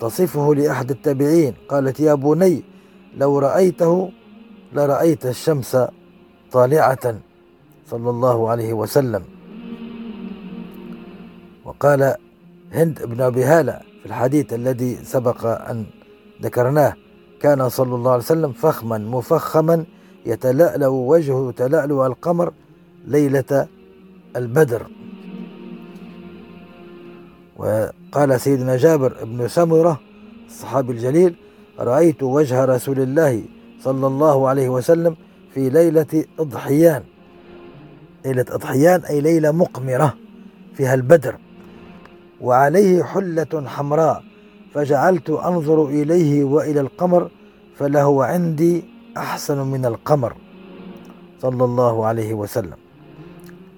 [0.00, 1.54] تصفه لأحد التابعين.
[1.68, 2.62] قالت يا بني
[3.16, 4.10] لو رأيته
[4.72, 5.76] لرأيت الشمس
[6.52, 7.20] طالعة.
[7.86, 9.22] صلى الله عليه وسلم.
[11.64, 12.14] وقال
[12.72, 15.86] هند بن أبي هالة في الحديث الذي سبق أن
[16.42, 16.94] ذكرناه
[17.40, 19.84] كان صلى الله عليه وسلم فخما مفخما
[20.26, 22.52] يتلألأ وجهه تلألؤ القمر
[23.06, 23.68] ليلة
[24.36, 24.86] البدر.
[27.58, 30.00] وقال سيدنا جابر بن سمرة
[30.46, 31.34] الصحابي الجليل
[31.78, 33.42] رأيت وجه رسول الله
[33.80, 35.16] صلى الله عليه وسلم
[35.54, 37.02] في ليلة إضحيان.
[38.24, 40.14] ليلة إضحيان أي ليلة مقمرة
[40.74, 41.36] فيها البدر
[42.40, 44.22] وعليه حلة حمراء.
[44.74, 47.30] فجعلت أنظر إليه وإلى القمر
[47.76, 48.84] فله عندي
[49.16, 50.36] أحسن من القمر.
[51.42, 52.76] صلى الله عليه وسلم.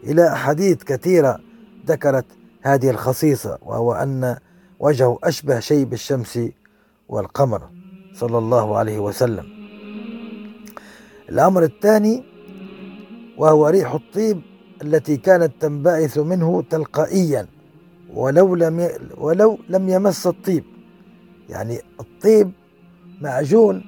[0.05, 1.39] إلى أحاديث كثيرة
[1.87, 2.25] ذكرت
[2.63, 4.37] هذه الخصيصة وهو أن
[4.81, 6.39] وجهه أشبه شيء بالشمس
[7.09, 7.63] والقمر
[8.15, 9.47] صلى الله عليه وسلم.
[11.29, 12.25] الأمر الثاني
[13.39, 14.41] وهو ريح الطيب
[14.83, 17.47] التي كانت تنبعث منه تلقائيا
[18.15, 18.89] ولو لم
[19.19, 20.65] ولو لم يمس الطيب.
[21.49, 22.53] يعني الطيب
[23.21, 23.85] معجون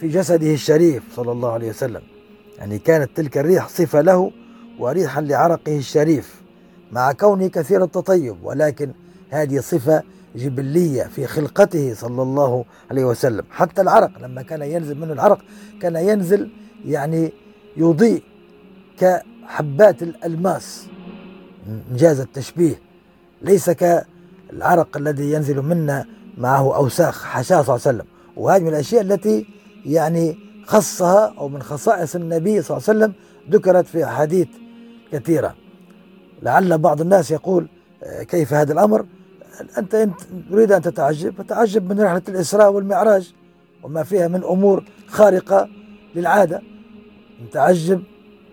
[0.00, 2.02] في جسده الشريف صلى الله عليه وسلم.
[2.58, 4.32] يعني كانت تلك الريح صفة له
[4.78, 6.45] وريحا لعرقه الشريف.
[6.92, 8.92] مع كونه كثير التطيب ولكن
[9.30, 10.02] هذه صفة
[10.36, 13.44] جبلية في خلقته صلى الله عليه وسلم.
[13.50, 15.38] حتى العرق لما كان ينزل منه العرق
[15.82, 16.50] كان ينزل
[16.84, 17.32] يعني
[17.76, 18.22] يضيء
[18.98, 20.86] كحبات الألماس
[21.90, 22.80] إنجاز التشبيه.
[23.42, 26.06] ليس كالعرق الذي ينزل منا
[26.38, 28.06] معه أوساخ حاشاه صلى الله عليه وسلم.
[28.36, 29.46] وهذه من الأشياء التي
[29.84, 33.12] يعني خصها أو من خصائص النبي صلى الله عليه وسلم
[33.50, 34.48] ذكرت في أحاديث
[35.12, 35.54] كثيرة.
[36.42, 37.68] لعل بعض الناس يقول
[38.02, 39.06] آه، كيف هذا الأمر؟
[39.78, 40.20] أنت أنت
[40.50, 43.34] تريد أن تتعجب فتعجب من رحلة الإسراء والمعراج
[43.82, 45.68] وما فيها من أمور خارقة
[46.14, 46.62] للعادة.
[47.52, 48.02] تعجب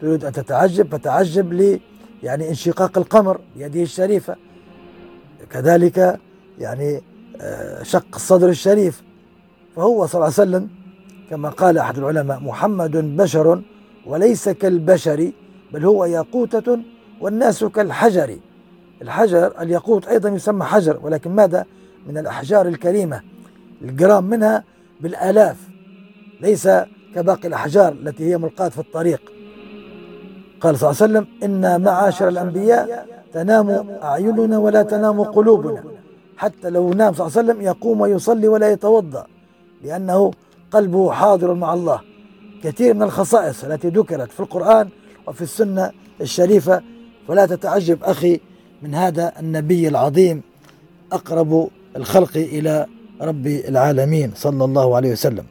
[0.01, 1.79] تريد أن تتعجب فتعجب ل
[2.23, 4.36] يعني انشقاق القمر بيده الشريفة.
[5.49, 6.19] كذلك
[6.59, 7.01] يعني
[7.41, 9.03] آه، شق الصدر الشريف.
[9.75, 10.69] فهو صلى الله عليه وسلم
[11.29, 13.61] كما قال أحد العلماء محمد بشر
[14.05, 15.31] وليس كالبشر
[15.73, 16.79] بل هو ياقوتة
[17.24, 18.38] والناس كالحجر.
[19.01, 21.65] الحجر الياقوت أيضا يسمى حجر ولكن ماذا؟
[22.07, 23.21] من الأحجار الكريمة.
[23.82, 24.63] الجرام منها
[25.01, 25.57] بالآلاف
[26.41, 26.69] ليس
[27.15, 29.21] كباقي الأحجار التي هي ملقاة في الطريق.
[30.61, 35.84] قال صلى الله عليه وسلم إنا معاشر الأنبياء تنام أعيننا ولا تنام قلوبنا.
[36.38, 39.26] حتى لو نام صلى الله عليه وسلم يقوم ويصلي ولا يتوضأ
[39.84, 40.32] لأنه
[40.71, 42.01] قلبه حاضر مع الله.
[42.63, 44.89] كثير من الخصائص التي ذكرت في القرآن
[45.28, 46.82] وفي السنة الشريفة
[47.28, 48.39] فلا تتعجب أخي
[48.82, 50.41] من هذا النبي العظيم
[51.11, 52.86] أقرب الخلق إلى
[53.21, 55.45] رب العالمين صلى الله عليه وسلم.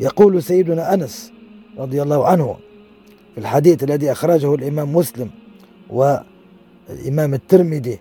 [0.00, 1.32] يقول سيدنا أنس
[1.78, 2.56] رضي الله عنه
[3.34, 5.30] في الحديث الذي أخرجه الإمام مسلم
[5.90, 7.98] والإمام الترمذي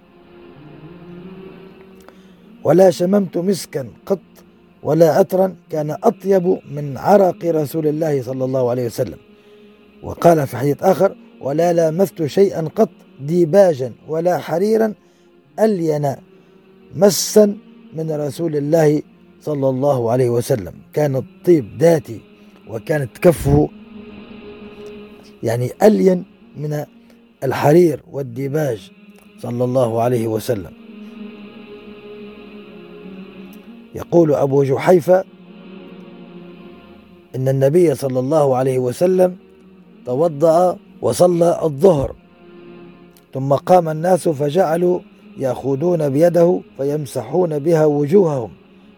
[2.64, 4.20] ولا شممت مسكا قط
[4.84, 9.18] ولا عطرا كان أطيب من عرق رسول الله صلى الله عليه وسلم.
[10.04, 12.90] وقال في حديث آخر ولا لامست شيئا قط
[13.22, 14.94] ديباجا ولا حريرا
[15.60, 16.16] ألين
[16.96, 17.58] مسا
[17.94, 19.02] من رسول الله
[19.42, 20.74] صلى الله عليه وسلم.
[20.94, 22.20] كان الطيب ذاتي
[22.70, 23.70] وكانت كفه
[25.44, 26.26] يعني ألين
[26.58, 26.86] من
[27.44, 28.92] الحرير والديباج
[29.40, 30.72] صلى الله عليه وسلم.
[33.96, 35.24] يقول أبو جحيفة
[37.36, 39.36] إن النبي صلى الله عليه وسلم
[40.06, 42.16] توضأ وصلى الظهر.
[43.34, 45.00] ثم قام الناس فجعلوا
[45.38, 48.50] يأخذون بيده فيمسحون بها وجوههم.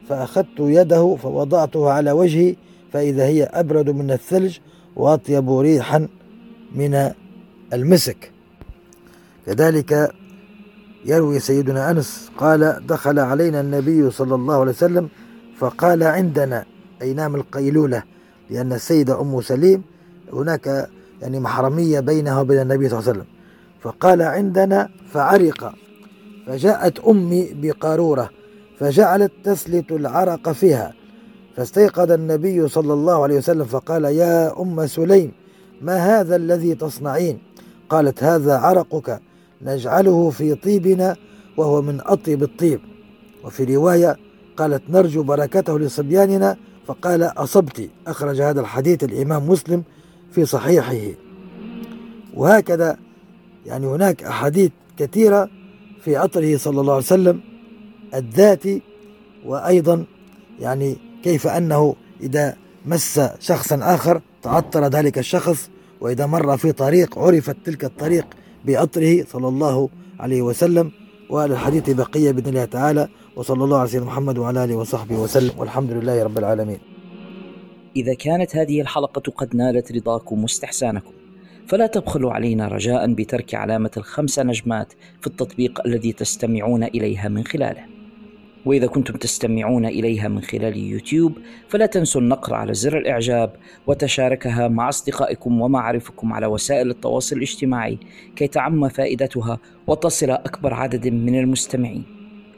[0.09, 2.55] فأخذت يده فوضعتها على وجهي
[2.93, 4.57] فإذا هي أبرد من الثلج
[4.95, 6.07] وأطيب ريحا
[6.75, 7.11] من
[7.73, 8.31] المسك.
[9.45, 10.11] كذلك
[11.05, 15.09] يروي سيدنا أنس قال دخل علينا النبي صلى الله عليه وسلم
[15.57, 16.65] فقال عندنا
[17.01, 18.03] أي نام القيلولة
[18.49, 19.83] لأن السيدة أم سليم
[20.33, 20.89] هناك
[21.21, 23.33] يعني محرمية بينها وبين النبي صلى الله عليه وسلم.
[23.81, 25.73] فقال عندنا فعرق.
[26.47, 28.29] فجاءت أمي بقارورة
[28.79, 30.93] فجعلت تسلت العرق فيها.
[31.55, 35.31] فاستيقظ النبي صلى الله عليه وسلم فقال يا أم سليم
[35.81, 37.39] ما هذا الذي تصنعين؟
[37.89, 39.21] قالت هذا عرقك
[39.61, 41.15] نجعله في طيبنا
[41.57, 42.79] وهو من أطيب الطيب.
[43.43, 44.17] وفي رواية
[44.57, 46.57] قالت نرجو بركته لصبياننا
[46.87, 47.89] فقال أصبت.
[48.07, 49.83] أخرج هذا الحديث الإمام مسلم
[50.31, 50.95] في صحيحه.
[52.33, 52.97] وهكذا
[53.65, 55.49] يعني هناك أحاديث كثيرة
[56.03, 57.39] في عطره صلى الله عليه وسلم
[58.15, 58.81] الذاتي
[59.45, 60.05] وأيضا
[60.59, 62.55] يعني كيف أنه إذا
[62.85, 65.69] مس شخصا آخر تعطر ذلك الشخص
[66.01, 68.25] وإذا مر في طريق عرفت تلك الطريق
[68.65, 70.91] بعطره صلى الله عليه وسلم.
[71.29, 75.91] وللحديث بقية بإذن الله تعالى وصلى الله على سيدنا محمد وعلى آله وصحبه وسلم والحمد
[75.91, 76.79] لله رب العالمين.
[77.95, 81.11] إذا كانت هذه الحلقة قد نالت رضاكم واستحسانكم
[81.67, 87.85] فلا تبخلوا علينا رجاء بترك علامة الخمس نجمات في التطبيق الذي تستمعون إليها من خلاله.
[88.65, 91.37] وإذا كنتم تستمعون إليها من خلال يوتيوب
[91.67, 93.55] فلا تنسوا النقر على زر الإعجاب
[93.87, 97.97] وتشاركها مع أصدقائكم ومعارفكم على وسائل التواصل الاجتماعي
[98.35, 102.03] كي تعم فائدتها وتصل أكبر عدد من المستمعين.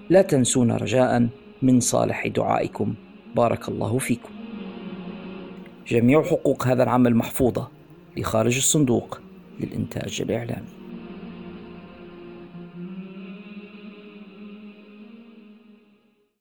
[0.09, 1.27] لا تنسونا رجاء
[1.61, 2.93] من صالح دعائكم.
[3.35, 4.40] بارك الله فيكم.
[5.87, 7.67] جميع حقوق هذا العمل محفوظة
[8.17, 9.19] لخارج الصندوق
[9.59, 10.80] للإنتاج الإعلامي